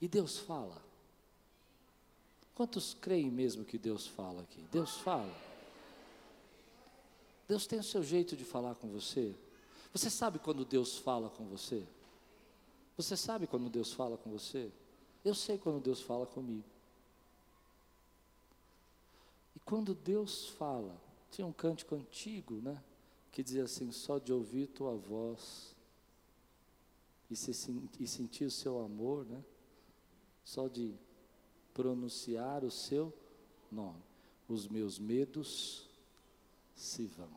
E 0.00 0.06
Deus 0.06 0.38
fala. 0.38 0.93
Quantos 2.54 2.94
creem 3.00 3.30
mesmo 3.30 3.64
que 3.64 3.76
Deus 3.76 4.06
fala 4.06 4.42
aqui? 4.42 4.62
Deus 4.70 4.96
fala. 4.98 5.34
Deus 7.48 7.66
tem 7.66 7.78
o 7.78 7.84
seu 7.84 8.02
jeito 8.02 8.36
de 8.36 8.44
falar 8.44 8.74
com 8.76 8.88
você. 8.88 9.34
Você 9.92 10.08
sabe 10.08 10.38
quando 10.38 10.64
Deus 10.64 10.96
fala 10.98 11.28
com 11.28 11.44
você? 11.46 11.84
Você 12.96 13.16
sabe 13.16 13.46
quando 13.46 13.68
Deus 13.68 13.92
fala 13.92 14.16
com 14.16 14.30
você? 14.30 14.70
Eu 15.24 15.34
sei 15.34 15.58
quando 15.58 15.82
Deus 15.82 16.00
fala 16.00 16.26
comigo. 16.26 16.64
E 19.56 19.60
quando 19.60 19.94
Deus 19.94 20.48
fala, 20.48 20.96
tinha 21.30 21.46
um 21.46 21.52
cântico 21.52 21.94
antigo, 21.94 22.54
né? 22.56 22.80
Que 23.32 23.42
dizia 23.42 23.64
assim: 23.64 23.90
só 23.90 24.18
de 24.18 24.32
ouvir 24.32 24.68
tua 24.68 24.94
voz 24.94 25.74
e, 27.28 27.34
se, 27.34 27.50
e 27.98 28.06
sentir 28.06 28.44
o 28.44 28.50
seu 28.50 28.80
amor, 28.80 29.24
né? 29.26 29.42
Só 30.44 30.68
de 30.68 30.94
pronunciar 31.74 32.64
o 32.64 32.70
seu 32.70 33.12
nome, 33.70 34.02
os 34.48 34.66
meus 34.66 34.98
medos 34.98 35.86
se 36.74 37.04
vão. 37.04 37.28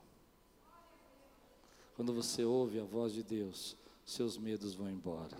Quando 1.95 2.13
você 2.13 2.45
ouve 2.45 2.79
a 2.79 2.83
voz 2.83 3.11
de 3.11 3.23
Deus, 3.23 3.75
seus 4.05 4.37
medos 4.37 4.75
vão 4.75 4.89
embora. 4.89 5.35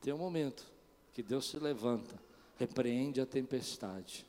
Tem 0.00 0.12
um 0.12 0.18
momento 0.18 0.66
que 1.12 1.22
Deus 1.22 1.46
se 1.46 1.58
levanta, 1.58 2.18
repreende 2.56 3.20
a 3.20 3.26
tempestade 3.26 4.26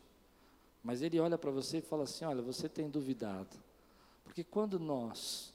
mas 0.88 1.02
ele 1.02 1.20
olha 1.20 1.38
para 1.38 1.52
você 1.52 1.80
e 1.80 1.82
fala 1.82 2.04
assim: 2.04 2.24
Olha, 2.24 2.41
você 2.41 2.70
tem 2.70 2.89
duvidado. 2.89 3.58
Porque 4.24 4.41
quando 4.41 4.80
nós 4.80 5.54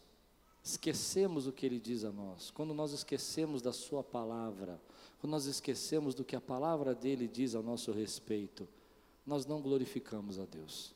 esquecemos 0.62 1.46
o 1.46 1.52
que 1.52 1.64
ele 1.64 1.80
diz 1.80 2.04
a 2.04 2.12
nós, 2.12 2.50
quando 2.50 2.74
nós 2.74 2.92
esquecemos 2.92 3.62
da 3.62 3.72
Sua 3.72 4.04
palavra, 4.04 4.78
quando 5.22 5.30
nós 5.30 5.46
esquecemos 5.46 6.16
do 6.16 6.24
que 6.24 6.34
a 6.34 6.40
palavra 6.40 6.96
dele 6.96 7.28
diz 7.28 7.54
a 7.54 7.62
nosso 7.62 7.92
respeito, 7.92 8.68
nós 9.24 9.46
não 9.46 9.62
glorificamos 9.62 10.36
a 10.40 10.44
Deus. 10.44 10.92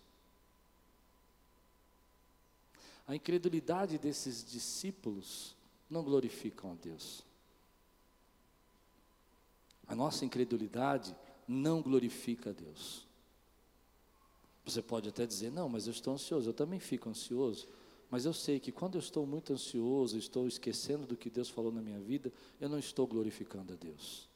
A 3.06 3.14
incredulidade 3.14 3.98
desses 3.98 4.44
discípulos 4.44 5.54
não 5.88 6.02
glorificam 6.02 6.72
a 6.72 6.74
Deus. 6.74 7.22
A 9.86 9.94
nossa 9.94 10.24
incredulidade 10.24 11.14
não 11.46 11.80
glorifica 11.80 12.50
a 12.50 12.52
Deus. 12.52 13.06
Você 14.64 14.82
pode 14.82 15.08
até 15.08 15.24
dizer, 15.24 15.52
não, 15.52 15.68
mas 15.68 15.86
eu 15.86 15.92
estou 15.92 16.12
ansioso, 16.12 16.48
eu 16.48 16.54
também 16.54 16.80
fico 16.80 17.08
ansioso. 17.08 17.68
Mas 18.10 18.24
eu 18.24 18.32
sei 18.32 18.60
que 18.60 18.70
quando 18.70 18.94
eu 18.94 19.00
estou 19.00 19.26
muito 19.26 19.52
ansioso, 19.52 20.16
estou 20.16 20.46
esquecendo 20.46 21.06
do 21.06 21.16
que 21.16 21.28
Deus 21.28 21.48
falou 21.48 21.72
na 21.72 21.82
minha 21.82 21.98
vida, 21.98 22.32
eu 22.60 22.68
não 22.68 22.78
estou 22.78 23.06
glorificando 23.06 23.72
a 23.72 23.76
Deus. 23.76 24.28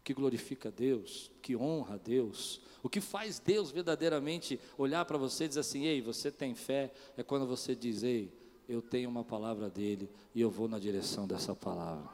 O 0.00 0.04
que 0.04 0.14
glorifica 0.14 0.68
a 0.68 0.72
Deus, 0.72 1.26
o 1.36 1.40
que 1.40 1.56
honra 1.56 1.94
a 1.94 1.98
Deus, 1.98 2.60
o 2.82 2.88
que 2.88 3.00
faz 3.00 3.38
Deus 3.38 3.70
verdadeiramente 3.70 4.58
olhar 4.76 5.04
para 5.04 5.18
você 5.18 5.44
e 5.44 5.48
dizer 5.48 5.60
assim: 5.60 5.84
ei, 5.84 6.00
você 6.00 6.30
tem 6.30 6.54
fé, 6.54 6.92
é 7.16 7.22
quando 7.22 7.46
você 7.46 7.74
diz: 7.74 8.02
ei, 8.02 8.32
eu 8.68 8.80
tenho 8.80 9.08
uma 9.10 9.24
palavra 9.24 9.68
dele 9.68 10.08
e 10.34 10.40
eu 10.40 10.50
vou 10.50 10.68
na 10.68 10.78
direção 10.78 11.26
dessa 11.26 11.54
palavra. 11.54 12.10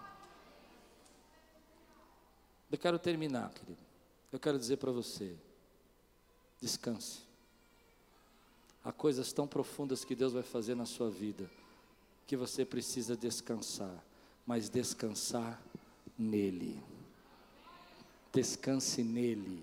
Eu 2.71 2.77
quero 2.77 2.99
terminar, 2.99 3.53
querido. 3.53 3.81
Eu 4.31 4.39
quero 4.39 4.59
dizer 4.59 4.77
para 4.77 4.93
você: 4.93 5.35
Descanse. 6.61 7.28
Há 8.85 8.93
coisas 8.93 9.33
tão 9.33 9.47
profundas 9.47 10.05
que 10.05 10.15
Deus 10.15 10.33
vai 10.33 10.43
fazer 10.43 10.75
na 10.75 10.87
sua 10.87 11.11
vida 11.11 11.51
que 12.29 12.37
você 12.37 12.63
precisa 12.63 13.17
descansar, 13.17 14.05
mas 14.47 14.69
descansar 14.69 15.59
nele. 16.19 16.79
Descanse 18.31 19.03
nele. 19.03 19.63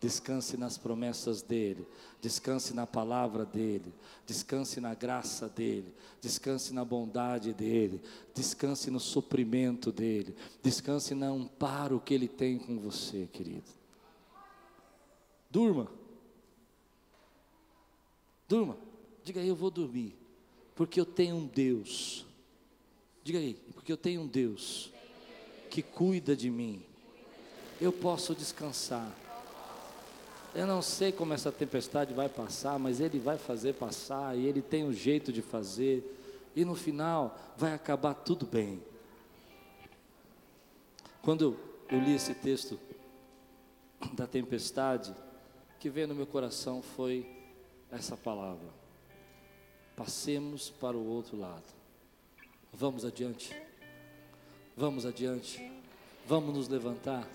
Descanse 0.00 0.56
nas 0.56 0.78
promessas 0.78 1.42
dele, 1.42 1.86
descanse 2.22 2.72
na 2.72 2.86
palavra 2.86 3.44
dele, 3.44 3.92
descanse 4.26 4.80
na 4.80 4.94
graça 4.94 5.46
dele, 5.46 5.92
descanse 6.22 6.72
na 6.72 6.82
bondade 6.86 7.52
dele, 7.52 8.00
descanse 8.34 8.90
no 8.90 8.98
suprimento 8.98 9.92
dele, 9.92 10.34
descanse 10.62 11.14
no 11.14 11.42
amparo 11.42 12.00
que 12.00 12.14
ele 12.14 12.28
tem 12.28 12.58
com 12.58 12.78
você, 12.78 13.28
querido. 13.30 13.68
Durma. 15.50 15.99
Durma. 18.50 18.76
Diga 19.22 19.40
aí, 19.40 19.46
eu 19.46 19.54
vou 19.54 19.70
dormir. 19.70 20.12
Porque 20.74 20.98
eu 20.98 21.06
tenho 21.06 21.36
um 21.36 21.46
Deus. 21.46 22.26
Diga 23.22 23.38
aí, 23.38 23.54
porque 23.72 23.92
eu 23.92 23.96
tenho 23.96 24.22
um 24.22 24.26
Deus 24.26 24.90
que 25.70 25.82
cuida 25.82 26.34
de 26.34 26.50
mim. 26.50 26.82
Eu 27.80 27.92
posso 27.92 28.34
descansar. 28.34 29.08
Eu 30.52 30.66
não 30.66 30.82
sei 30.82 31.12
como 31.12 31.32
essa 31.32 31.52
tempestade 31.52 32.12
vai 32.12 32.28
passar, 32.28 32.76
mas 32.76 32.98
Ele 32.98 33.20
vai 33.20 33.38
fazer 33.38 33.74
passar, 33.74 34.36
e 34.36 34.46
Ele 34.46 34.60
tem 34.60 34.84
um 34.84 34.92
jeito 34.92 35.32
de 35.32 35.42
fazer, 35.42 36.02
e 36.56 36.64
no 36.64 36.74
final 36.74 37.38
vai 37.56 37.72
acabar 37.72 38.14
tudo 38.14 38.44
bem. 38.46 38.82
Quando 41.22 41.56
eu 41.88 42.00
li 42.00 42.16
esse 42.16 42.34
texto 42.34 42.80
da 44.12 44.26
tempestade, 44.26 45.14
que 45.78 45.88
veio 45.88 46.08
no 46.08 46.16
meu 46.16 46.26
coração 46.26 46.82
foi 46.82 47.39
essa 47.90 48.16
palavra. 48.16 48.68
Passemos 49.96 50.70
para 50.70 50.96
o 50.96 51.06
outro 51.06 51.36
lado. 51.36 51.64
Vamos 52.72 53.04
adiante. 53.04 53.54
Vamos 54.76 55.04
adiante. 55.04 55.70
Vamos 56.26 56.54
nos 56.54 56.68
levantar. 56.68 57.28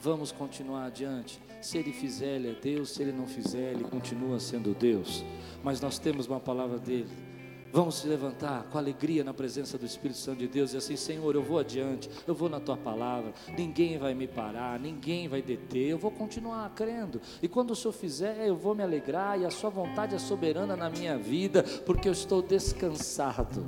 Vamos 0.00 0.32
continuar 0.32 0.86
adiante. 0.86 1.40
Se 1.60 1.78
Ele 1.78 1.92
fizer, 1.92 2.36
Ele 2.36 2.50
é 2.50 2.54
Deus. 2.54 2.90
Se 2.90 3.02
Ele 3.02 3.12
não 3.12 3.26
fizer, 3.26 3.72
Ele 3.72 3.84
continua 3.84 4.38
sendo 4.38 4.74
Deus. 4.74 5.24
Mas 5.62 5.80
nós 5.80 5.98
temos 5.98 6.26
uma 6.26 6.40
palavra 6.40 6.78
dele 6.78 7.25
Vamos 7.72 7.96
se 7.96 8.06
levantar 8.06 8.64
com 8.70 8.78
alegria 8.78 9.22
na 9.22 9.34
presença 9.34 9.76
do 9.76 9.84
Espírito 9.84 10.18
Santo 10.18 10.38
de 10.38 10.48
Deus 10.48 10.72
e 10.72 10.76
assim, 10.76 10.96
Senhor, 10.96 11.34
eu 11.34 11.42
vou 11.42 11.58
adiante, 11.58 12.08
eu 12.26 12.34
vou 12.34 12.48
na 12.48 12.58
tua 12.58 12.76
palavra, 12.76 13.32
ninguém 13.56 13.98
vai 13.98 14.14
me 14.14 14.26
parar, 14.26 14.78
ninguém 14.78 15.28
vai 15.28 15.42
deter, 15.42 15.90
eu 15.90 15.98
vou 15.98 16.10
continuar 16.10 16.70
crendo. 16.74 17.20
E 17.42 17.48
quando 17.48 17.72
o 17.72 17.76
Senhor 17.76 17.92
fizer, 17.92 18.46
eu 18.46 18.56
vou 18.56 18.74
me 18.74 18.82
alegrar 18.82 19.38
e 19.38 19.44
a 19.44 19.50
sua 19.50 19.68
vontade 19.68 20.14
é 20.14 20.18
soberana 20.18 20.76
na 20.76 20.88
minha 20.88 21.18
vida, 21.18 21.62
porque 21.84 22.08
eu 22.08 22.12
estou 22.12 22.40
descansado. 22.40 23.66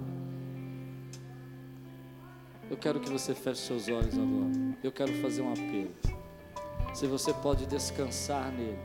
Eu 2.70 2.76
quero 2.76 3.00
que 3.00 3.10
você 3.10 3.34
feche 3.34 3.62
seus 3.62 3.88
olhos 3.88 4.14
agora. 4.14 4.76
Eu 4.82 4.92
quero 4.92 5.12
fazer 5.22 5.42
um 5.42 5.52
apelo. 5.52 5.90
Se 6.94 7.06
você 7.06 7.32
pode 7.32 7.66
descansar 7.66 8.52
nele. 8.52 8.78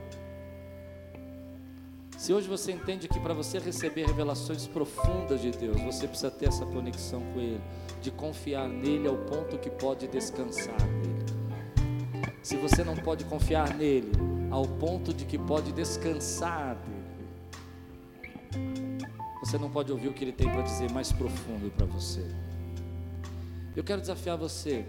Se 2.24 2.32
hoje 2.32 2.48
você 2.48 2.72
entende 2.72 3.10
que 3.10 3.20
para 3.20 3.34
você 3.34 3.60
receber 3.60 4.06
revelações 4.06 4.66
profundas 4.66 5.42
de 5.42 5.52
Deus, 5.52 5.76
você 5.82 6.08
precisa 6.08 6.32
ter 6.32 6.48
essa 6.48 6.66
conexão 6.66 7.22
com 7.34 7.42
Ele, 7.42 7.60
de 8.02 8.12
confiar 8.12 8.70
nele 8.70 9.10
ao 9.10 9.18
ponto 9.18 9.58
que 9.58 9.70
pode 9.70 10.08
descansar 10.08 10.80
nele. 10.88 11.26
se 12.42 12.56
você 12.56 12.82
não 12.82 12.96
pode 12.96 13.26
confiar 13.26 13.76
nele 13.76 14.10
ao 14.50 14.66
ponto 14.66 15.14
de 15.14 15.26
que 15.26 15.38
pode 15.38 15.74
descansar 15.74 16.78
dele, 16.78 17.04
você 19.42 19.58
não 19.58 19.70
pode 19.70 19.92
ouvir 19.92 20.08
o 20.08 20.14
que 20.14 20.24
ele 20.24 20.32
tem 20.32 20.50
para 20.50 20.62
dizer 20.62 20.90
mais 20.94 21.12
profundo 21.12 21.70
para 21.72 21.86
você. 21.86 22.26
Eu 23.76 23.84
quero 23.84 24.00
desafiar 24.00 24.38
você 24.38 24.86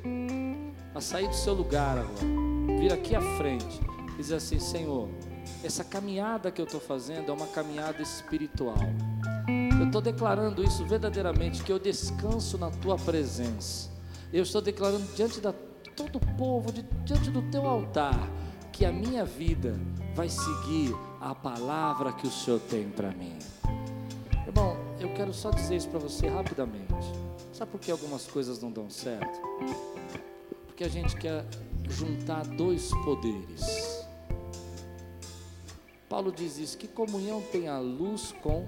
a 0.95 1.01
sair 1.01 1.27
do 1.27 1.35
seu 1.35 1.55
lugar 1.55 1.99
agora, 1.99 2.79
vir 2.79 2.93
aqui 2.93 3.17
à 3.17 3.21
frente 3.39 3.81
e 4.15 4.19
dizer 4.19 4.37
assim: 4.37 4.61
Senhor, 4.61 5.09
essa 5.63 5.85
caminhada 5.85 6.51
que 6.51 6.61
eu 6.61 6.65
estou 6.65 6.81
fazendo 6.81 7.31
é 7.31 7.33
uma 7.33 7.47
caminhada 7.47 8.03
espiritual. 8.03 8.79
Eu 9.79 9.87
estou 9.87 10.01
declarando 10.01 10.63
isso 10.63 10.85
verdadeiramente, 10.85 11.63
que 11.63 11.73
eu 11.73 11.79
descanso 11.79 12.57
na 12.59 12.71
tua 12.71 12.97
presença. 12.97 13.91
Eu 14.33 14.43
estou 14.43 14.61
declarando 14.61 15.05
diante 15.15 15.41
de 15.41 15.91
todo 15.95 16.17
o 16.17 16.37
povo, 16.37 16.73
de, 16.73 16.83
diante 17.05 17.31
do 17.31 17.43
teu 17.51 17.67
altar, 17.67 18.29
que 18.73 18.85
a 18.85 18.93
minha 18.93 19.25
vida 19.25 19.79
vai 20.15 20.29
seguir 20.29 20.95
a 21.21 21.35
palavra 21.35 22.13
que 22.13 22.27
o 22.27 22.31
Senhor 22.31 22.61
tem 22.61 22.89
para 22.89 23.11
mim. 23.11 23.39
Irmão, 24.47 24.77
eu 25.01 25.13
quero 25.15 25.33
só 25.33 25.51
dizer 25.51 25.77
isso 25.77 25.89
para 25.89 25.99
você 25.99 26.29
rapidamente. 26.29 26.93
Sabe 27.53 27.71
por 27.71 27.81
que 27.81 27.91
algumas 27.91 28.27
coisas 28.27 28.61
não 28.61 28.71
dão 28.71 28.91
certo? 28.91 29.41
Porque 30.67 30.85
a 30.85 30.89
gente 30.89 31.17
quer 31.17 31.45
juntar 31.89 32.45
dois 32.47 32.91
poderes. 33.05 33.84
Paulo 36.15 36.31
diz 36.31 36.59
isso: 36.59 36.79
que 36.79 36.87
comunhão 36.87 37.43
tem 37.51 37.67
a 37.67 37.81
luz 37.81 38.33
com. 38.41 38.65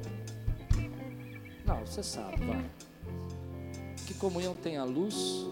Não, 1.65 1.87
você 1.87 2.03
sabe, 2.03 2.45
vai. 2.45 2.69
Que 4.05 4.15
comunhão 4.15 4.53
tem 4.53 4.77
a 4.77 4.83
luz 4.83 5.47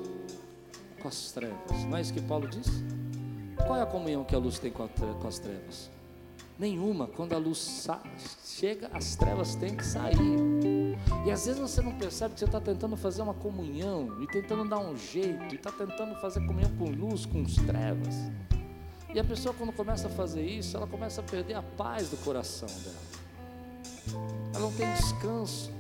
com 1.01 1.07
as 1.07 1.31
trevas. 1.31 1.85
Não 1.89 1.97
é 1.97 2.01
isso 2.01 2.13
que 2.13 2.21
Paulo 2.21 2.49
diz? 2.49 2.67
Qual 3.65 3.79
é 3.79 3.83
a 3.83 3.87
comunhão 3.87 4.25
que 4.25 4.35
a 4.35 4.39
luz 4.39 4.59
tem 4.59 4.73
com, 4.73 4.83
as 4.83 5.39
trevas? 5.39 5.89
Nenhuma. 6.59 7.07
Quando 7.07 7.33
a 7.33 7.39
luz 7.39 7.87
chega, 8.45 8.91
as 8.93 9.15
trevas 9.15 9.55
têm 9.55 9.77
que 9.77 9.87
sair. 9.87 10.99
E 11.25 11.31
às 11.31 11.47
vezes 11.47 11.61
você 11.61 11.81
não 11.81 11.97
percebe 11.97 12.35
que 12.35 12.41
você 12.41 12.47
está 12.47 12.61
tentando 12.61 12.97
fazer 12.97 13.23
uma 13.23 13.35
comunhão 13.35 14.21
e 14.21 14.27
tentando 14.27 14.69
dar 14.69 14.81
um 14.81 14.97
jeito, 14.97 15.53
e 15.53 15.55
está 15.55 15.71
tentando 15.71 16.21
fazer 16.21 16.45
comunhão 16.45 16.73
com 16.77 16.91
luz, 16.91 17.25
com 17.25 17.43
as 17.43 17.55
trevas. 17.55 18.17
E 19.15 19.21
a 19.21 19.23
pessoa, 19.23 19.55
quando 19.57 19.73
começa 19.73 20.09
a 20.09 20.11
fazer 20.11 20.43
isso, 20.43 20.77
ela 20.77 20.89
começa 20.89 21.21
a 21.21 21.25
perder 21.25 21.55
a 21.55 21.63
paz 21.63 22.09
do 22.09 22.17
coração 22.17 22.69
dela. 22.69 24.25
Ela 24.53 24.61
não 24.61 24.73
tem 24.73 24.93
descanso. 24.93 25.71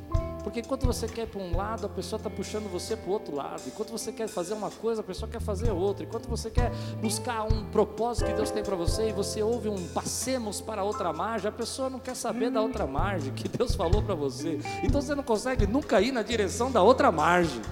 Porque 0.45 0.61
enquanto 0.61 0.87
você 0.87 1.09
quer 1.09 1.23
ir 1.23 1.27
para 1.27 1.41
um 1.41 1.57
lado, 1.57 1.87
a 1.87 1.89
pessoa 1.89 2.19
está 2.19 2.31
puxando 2.31 2.71
você 2.71 2.95
para 2.95 3.09
o 3.09 3.13
outro 3.13 3.35
lado. 3.35 3.63
Enquanto 3.67 3.91
você 3.91 4.13
quer 4.13 4.29
fazer 4.29 4.55
uma 4.55 4.71
coisa, 4.71 5.01
a 5.01 5.05
pessoa 5.05 5.29
quer 5.29 5.41
fazer 5.41 5.73
outra. 5.73 6.05
Enquanto 6.05 6.29
você 6.29 6.49
quer 6.49 6.71
buscar 7.01 7.43
um 7.43 7.65
propósito 7.71 8.27
que 8.27 8.35
Deus 8.35 8.53
tem 8.53 8.63
para 8.63 8.77
você 8.77 9.09
e 9.09 9.13
você 9.13 9.43
ouve 9.43 9.69
um 9.69 9.89
passemos 9.89 10.61
para 10.61 10.85
outra 10.85 11.13
margem, 11.13 11.49
a 11.49 11.53
pessoa 11.53 11.91
não 11.91 11.99
quer 11.99 12.15
saber 12.15 12.51
da 12.51 12.61
outra 12.61 12.87
margem 12.87 13.33
que 13.33 13.49
Deus 13.49 13.75
falou 13.75 14.01
para 14.01 14.15
você. 14.15 14.61
Então 14.85 15.01
você 15.01 15.15
não 15.15 15.25
consegue 15.25 15.67
nunca 15.67 16.01
ir 16.01 16.13
na 16.13 16.23
direção 16.23 16.71
da 16.71 16.83
outra 16.83 17.11
margem. 17.11 17.63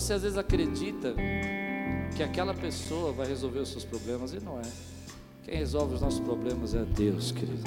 Você 0.00 0.12
às 0.12 0.22
vezes 0.22 0.36
acredita 0.36 1.14
que 2.14 2.22
aquela 2.22 2.52
pessoa 2.52 3.12
vai 3.12 3.26
resolver 3.26 3.60
os 3.60 3.70
seus 3.70 3.84
problemas 3.84 4.32
e 4.32 4.40
não 4.40 4.58
é. 4.58 4.64
Quem 5.42 5.56
resolve 5.56 5.94
os 5.94 6.00
nossos 6.02 6.20
problemas 6.20 6.74
é 6.74 6.84
Deus, 6.84 7.32
querido. 7.32 7.62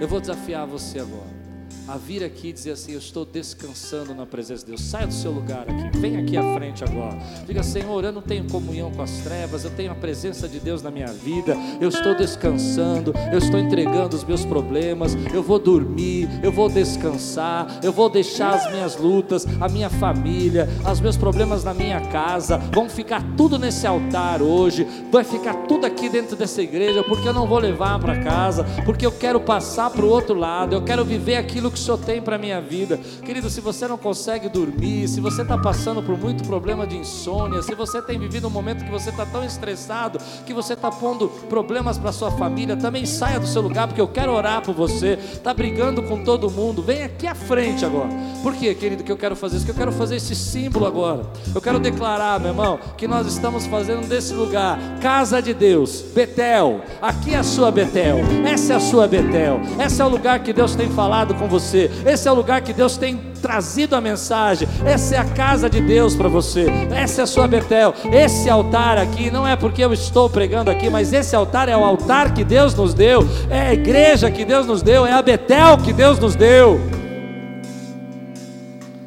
Eu 0.00 0.08
vou 0.08 0.20
desafiar 0.20 0.66
você 0.66 0.98
agora 0.98 1.45
a 1.88 1.96
vir 1.96 2.24
aqui 2.24 2.48
e 2.48 2.52
dizer 2.52 2.72
assim: 2.72 2.92
Eu 2.92 2.98
estou 2.98 3.24
descansando 3.24 4.14
na 4.14 4.26
presença 4.26 4.64
de 4.64 4.72
Deus. 4.72 4.82
Saia 4.82 5.06
do 5.06 5.14
seu 5.14 5.30
lugar 5.30 5.62
aqui, 5.68 5.98
vem 5.98 6.16
aqui 6.16 6.36
à 6.36 6.54
frente 6.54 6.84
agora. 6.84 7.16
Diga, 7.46 7.62
Senhor, 7.62 8.04
eu 8.04 8.12
não 8.12 8.22
tenho 8.22 8.44
comunhão 8.44 8.90
com 8.90 9.02
as 9.02 9.18
trevas, 9.18 9.64
eu 9.64 9.70
tenho 9.70 9.92
a 9.92 9.94
presença 9.94 10.48
de 10.48 10.58
Deus 10.58 10.82
na 10.82 10.90
minha 10.90 11.08
vida. 11.08 11.56
Eu 11.80 11.88
estou 11.88 12.14
descansando, 12.14 13.12
eu 13.32 13.38
estou 13.38 13.58
entregando 13.58 14.16
os 14.16 14.24
meus 14.24 14.44
problemas. 14.44 15.16
Eu 15.32 15.42
vou 15.42 15.58
dormir, 15.58 16.28
eu 16.42 16.50
vou 16.50 16.68
descansar, 16.68 17.80
eu 17.82 17.92
vou 17.92 18.08
deixar 18.08 18.54
as 18.54 18.70
minhas 18.72 18.96
lutas, 18.96 19.46
a 19.60 19.68
minha 19.68 19.90
família, 19.90 20.68
os 20.90 21.00
meus 21.00 21.16
problemas 21.16 21.62
na 21.62 21.74
minha 21.74 22.00
casa. 22.08 22.58
Vão 22.72 22.88
ficar 22.88 23.22
tudo 23.36 23.58
nesse 23.58 23.86
altar 23.86 24.42
hoje, 24.42 24.86
vai 25.10 25.24
ficar 25.24 25.54
tudo 25.66 25.86
aqui 25.86 26.08
dentro 26.08 26.36
dessa 26.36 26.62
igreja, 26.62 27.02
porque 27.02 27.28
eu 27.28 27.32
não 27.32 27.46
vou 27.46 27.58
levar 27.58 27.98
para 27.98 28.22
casa, 28.22 28.64
porque 28.84 29.06
eu 29.06 29.12
quero 29.12 29.40
passar 29.40 29.90
para 29.90 30.04
o 30.04 30.08
outro 30.08 30.34
lado, 30.34 30.74
eu 30.74 30.82
quero 30.82 31.04
viver 31.04 31.36
aquilo 31.36 31.70
que 31.70 31.75
o 31.76 31.78
Senhor 31.78 31.98
tem 31.98 32.20
para 32.20 32.36
a 32.36 32.38
minha 32.38 32.60
vida. 32.60 32.98
Querido, 33.24 33.48
se 33.50 33.60
você 33.60 33.86
não 33.86 33.98
consegue 33.98 34.48
dormir, 34.48 35.06
se 35.08 35.20
você 35.20 35.42
está 35.42 35.56
passando 35.56 36.02
por 36.02 36.18
muito 36.18 36.44
problema 36.44 36.86
de 36.86 36.96
insônia, 36.96 37.62
se 37.62 37.74
você 37.74 38.00
tem 38.00 38.18
vivido 38.18 38.48
um 38.48 38.50
momento 38.50 38.84
que 38.84 38.90
você 38.90 39.10
está 39.10 39.24
tão 39.26 39.44
estressado, 39.44 40.18
que 40.44 40.54
você 40.54 40.72
está 40.72 40.90
pondo 40.90 41.28
problemas 41.48 41.98
para 41.98 42.12
sua 42.12 42.30
família, 42.30 42.76
também 42.76 43.04
saia 43.04 43.38
do 43.38 43.46
seu 43.46 43.62
lugar, 43.62 43.86
porque 43.86 44.00
eu 44.00 44.08
quero 44.08 44.32
orar 44.32 44.62
por 44.62 44.74
você. 44.74 45.18
Está 45.20 45.52
brigando 45.52 46.02
com 46.02 46.24
todo 46.24 46.50
mundo, 46.50 46.82
vem 46.82 47.02
aqui 47.02 47.26
à 47.26 47.34
frente 47.34 47.84
agora. 47.84 48.08
Por 48.42 48.54
quê, 48.54 48.74
querido, 48.74 49.04
que 49.04 49.12
eu 49.12 49.16
quero 49.16 49.36
fazer 49.36 49.56
isso? 49.56 49.64
Que 49.64 49.72
eu 49.72 49.76
quero 49.76 49.92
fazer 49.92 50.16
esse 50.16 50.34
símbolo 50.34 50.86
agora. 50.86 51.22
Eu 51.54 51.60
quero 51.60 51.78
declarar, 51.78 52.40
meu 52.40 52.50
irmão, 52.50 52.78
que 52.96 53.06
nós 53.06 53.26
estamos 53.26 53.66
fazendo 53.66 54.08
desse 54.08 54.32
lugar 54.32 54.78
casa 55.00 55.42
de 55.42 55.52
Deus, 55.52 56.02
Betel. 56.14 56.80
Aqui 57.02 57.34
é 57.34 57.38
a 57.38 57.42
sua 57.42 57.70
Betel, 57.70 58.18
essa 58.46 58.72
é 58.72 58.76
a 58.76 58.80
sua 58.80 59.06
Betel, 59.06 59.60
esse 59.84 60.00
é 60.00 60.04
o 60.04 60.08
lugar 60.08 60.42
que 60.42 60.52
Deus 60.52 60.74
tem 60.74 60.88
falado 60.88 61.34
com 61.34 61.48
você 61.48 61.65
você. 61.66 61.90
Esse 62.06 62.28
é 62.28 62.32
o 62.32 62.34
lugar 62.34 62.60
que 62.60 62.72
Deus 62.72 62.96
tem 62.96 63.16
trazido 63.42 63.96
a 63.96 64.00
mensagem. 64.00 64.68
Essa 64.84 65.16
é 65.16 65.18
a 65.18 65.24
casa 65.24 65.68
de 65.68 65.80
Deus 65.80 66.14
para 66.14 66.28
você. 66.28 66.66
Essa 66.94 67.22
é 67.22 67.24
a 67.24 67.26
sua 67.26 67.48
Betel. 67.48 67.92
Esse 68.12 68.48
altar 68.48 68.96
aqui 68.98 69.30
não 69.30 69.46
é 69.46 69.56
porque 69.56 69.84
eu 69.84 69.92
estou 69.92 70.30
pregando 70.30 70.70
aqui, 70.70 70.88
mas 70.88 71.12
esse 71.12 71.34
altar 71.34 71.68
é 71.68 71.76
o 71.76 71.84
altar 71.84 72.32
que 72.32 72.44
Deus 72.44 72.74
nos 72.74 72.94
deu. 72.94 73.26
É 73.50 73.60
a 73.60 73.74
igreja 73.74 74.30
que 74.30 74.44
Deus 74.44 74.66
nos 74.66 74.82
deu, 74.82 75.04
é 75.04 75.12
a 75.12 75.22
Betel 75.22 75.78
que 75.78 75.92
Deus 75.92 76.18
nos 76.18 76.34
deu. 76.34 76.80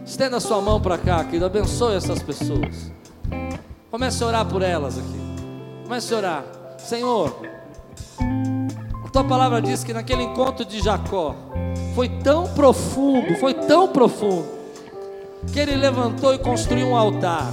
Estenda 0.06 0.38
a 0.38 0.42
sua 0.42 0.62
mão 0.62 0.82
para 0.82 0.98
cá, 0.98 1.24
querido. 1.24 1.46
Abençoe 1.46 1.96
essas 1.96 2.22
pessoas. 2.22 2.92
Comece 3.90 4.24
a 4.24 4.28
orar 4.28 4.46
por 4.46 4.62
elas 4.62 4.98
aqui. 4.98 5.20
Comece 5.84 6.14
a 6.14 6.18
orar. 6.18 6.44
Senhor, 6.78 7.36
tua 9.12 9.24
palavra 9.24 9.62
diz 9.62 9.84
que 9.84 9.94
naquele 9.94 10.24
encontro 10.24 10.64
de 10.64 10.80
Jacó 10.80 11.36
foi 11.96 12.08
tão 12.08 12.48
profundo, 12.54 13.36
foi 13.38 13.54
tão 13.54 13.88
profundo, 13.88 14.48
que 15.52 15.60
ele 15.60 15.76
levantou 15.76 16.34
e 16.34 16.38
construiu 16.38 16.88
um 16.88 16.96
altar. 16.96 17.52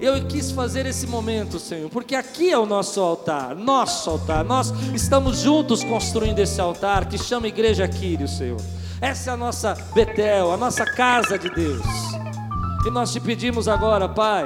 Eu 0.00 0.26
quis 0.26 0.50
fazer 0.50 0.86
esse 0.86 1.06
momento, 1.06 1.58
Senhor, 1.58 1.90
porque 1.90 2.14
aqui 2.14 2.50
é 2.50 2.58
o 2.58 2.66
nosso 2.66 3.00
altar, 3.00 3.54
nosso 3.54 4.10
altar. 4.10 4.44
Nós 4.44 4.72
estamos 4.94 5.38
juntos 5.38 5.82
construindo 5.82 6.38
esse 6.38 6.60
altar 6.60 7.06
que 7.06 7.18
chama 7.18 7.48
Igreja 7.48 7.88
Quírio, 7.88 8.28
Senhor. 8.28 8.60
Essa 9.00 9.30
é 9.30 9.34
a 9.34 9.36
nossa 9.36 9.74
Betel, 9.94 10.52
a 10.52 10.56
nossa 10.56 10.84
casa 10.84 11.38
de 11.38 11.50
Deus. 11.50 11.84
E 12.86 12.90
nós 12.90 13.12
te 13.12 13.20
pedimos 13.20 13.68
agora, 13.68 14.08
Pai, 14.08 14.44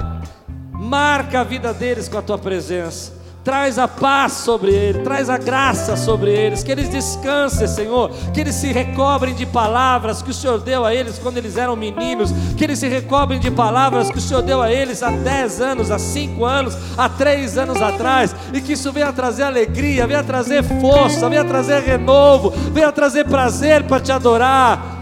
marca 0.72 1.40
a 1.40 1.44
vida 1.44 1.74
deles 1.74 2.08
com 2.08 2.18
a 2.18 2.22
tua 2.22 2.38
presença. 2.38 3.19
Traz 3.42 3.78
a 3.78 3.88
paz 3.88 4.32
sobre 4.32 4.70
eles, 4.70 5.02
traz 5.02 5.30
a 5.30 5.38
graça 5.38 5.96
sobre 5.96 6.30
eles, 6.30 6.62
que 6.62 6.70
eles 6.70 6.90
descansem, 6.90 7.66
Senhor, 7.66 8.10
que 8.34 8.40
eles 8.40 8.54
se 8.54 8.70
recobrem 8.70 9.34
de 9.34 9.46
palavras 9.46 10.20
que 10.20 10.30
o 10.30 10.34
Senhor 10.34 10.60
deu 10.60 10.84
a 10.84 10.94
eles 10.94 11.18
quando 11.18 11.38
eles 11.38 11.56
eram 11.56 11.74
meninos, 11.74 12.30
que 12.58 12.62
eles 12.62 12.78
se 12.78 12.86
recobrem 12.86 13.40
de 13.40 13.50
palavras 13.50 14.10
que 14.10 14.18
o 14.18 14.20
Senhor 14.20 14.42
deu 14.42 14.60
a 14.60 14.70
eles 14.70 15.02
há 15.02 15.10
10 15.10 15.60
anos, 15.62 15.90
há 15.90 15.98
5 15.98 16.44
anos, 16.44 16.76
há 16.98 17.08
3 17.08 17.56
anos 17.56 17.80
atrás, 17.80 18.36
e 18.52 18.60
que 18.60 18.74
isso 18.74 18.92
venha 18.92 19.10
trazer 19.10 19.44
alegria, 19.44 20.06
venha 20.06 20.22
trazer 20.22 20.62
força, 20.62 21.26
venha 21.26 21.44
trazer 21.44 21.80
renovo, 21.82 22.50
venha 22.50 22.92
trazer 22.92 23.24
prazer 23.24 23.84
para 23.84 24.00
te 24.00 24.12
adorar. 24.12 24.99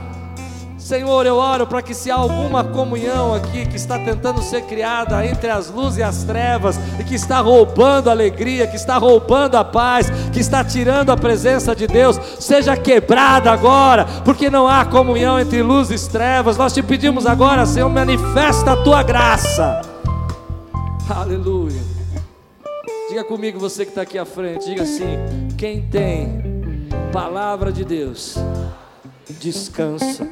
Senhor, 0.89 1.26
eu 1.26 1.36
oro 1.36 1.66
para 1.66 1.82
que 1.82 1.93
se 1.93 2.11
há 2.11 2.14
alguma 2.14 2.64
comunhão 2.64 3.34
aqui 3.34 3.66
que 3.66 3.76
está 3.76 3.99
tentando 3.99 4.41
ser 4.41 4.62
criada 4.62 5.22
entre 5.26 5.51
as 5.51 5.68
luzes 5.68 5.99
e 5.99 6.03
as 6.03 6.24
trevas, 6.24 6.80
e 6.99 7.05
que 7.05 7.14
está 7.14 7.41
roubando 7.41 8.09
a 8.09 8.12
alegria, 8.12 8.66
que 8.66 8.76
está 8.76 8.97
roubando 8.97 9.57
a 9.57 9.62
paz, 9.62 10.09
que 10.32 10.41
está 10.41 10.64
tirando 10.64 11.11
a 11.11 11.16
presença 11.18 11.76
de 11.76 11.86
Deus, 11.86 12.18
seja 12.41 12.74
quebrada 12.74 13.53
agora, 13.53 14.07
porque 14.24 14.49
não 14.49 14.66
há 14.66 14.82
comunhão 14.86 15.39
entre 15.39 15.61
luz 15.62 15.91
e 15.91 16.11
trevas. 16.11 16.57
Nós 16.57 16.72
te 16.72 16.82
pedimos 16.82 17.26
agora, 17.26 17.66
Senhor, 17.66 17.91
manifesta 17.91 18.72
a 18.72 18.76
tua 18.82 19.03
graça. 19.03 19.82
Aleluia. 21.07 21.82
Diga 23.11 23.24
comigo, 23.24 23.61
você 23.61 23.84
que 23.84 23.91
está 23.91 24.01
aqui 24.01 24.16
à 24.16 24.24
frente, 24.24 24.64
diga 24.64 24.84
assim: 24.84 25.18
quem 25.59 25.82
tem 25.82 26.89
palavra 27.12 27.70
de 27.70 27.84
Deus, 27.84 28.39
descansa. 29.29 30.26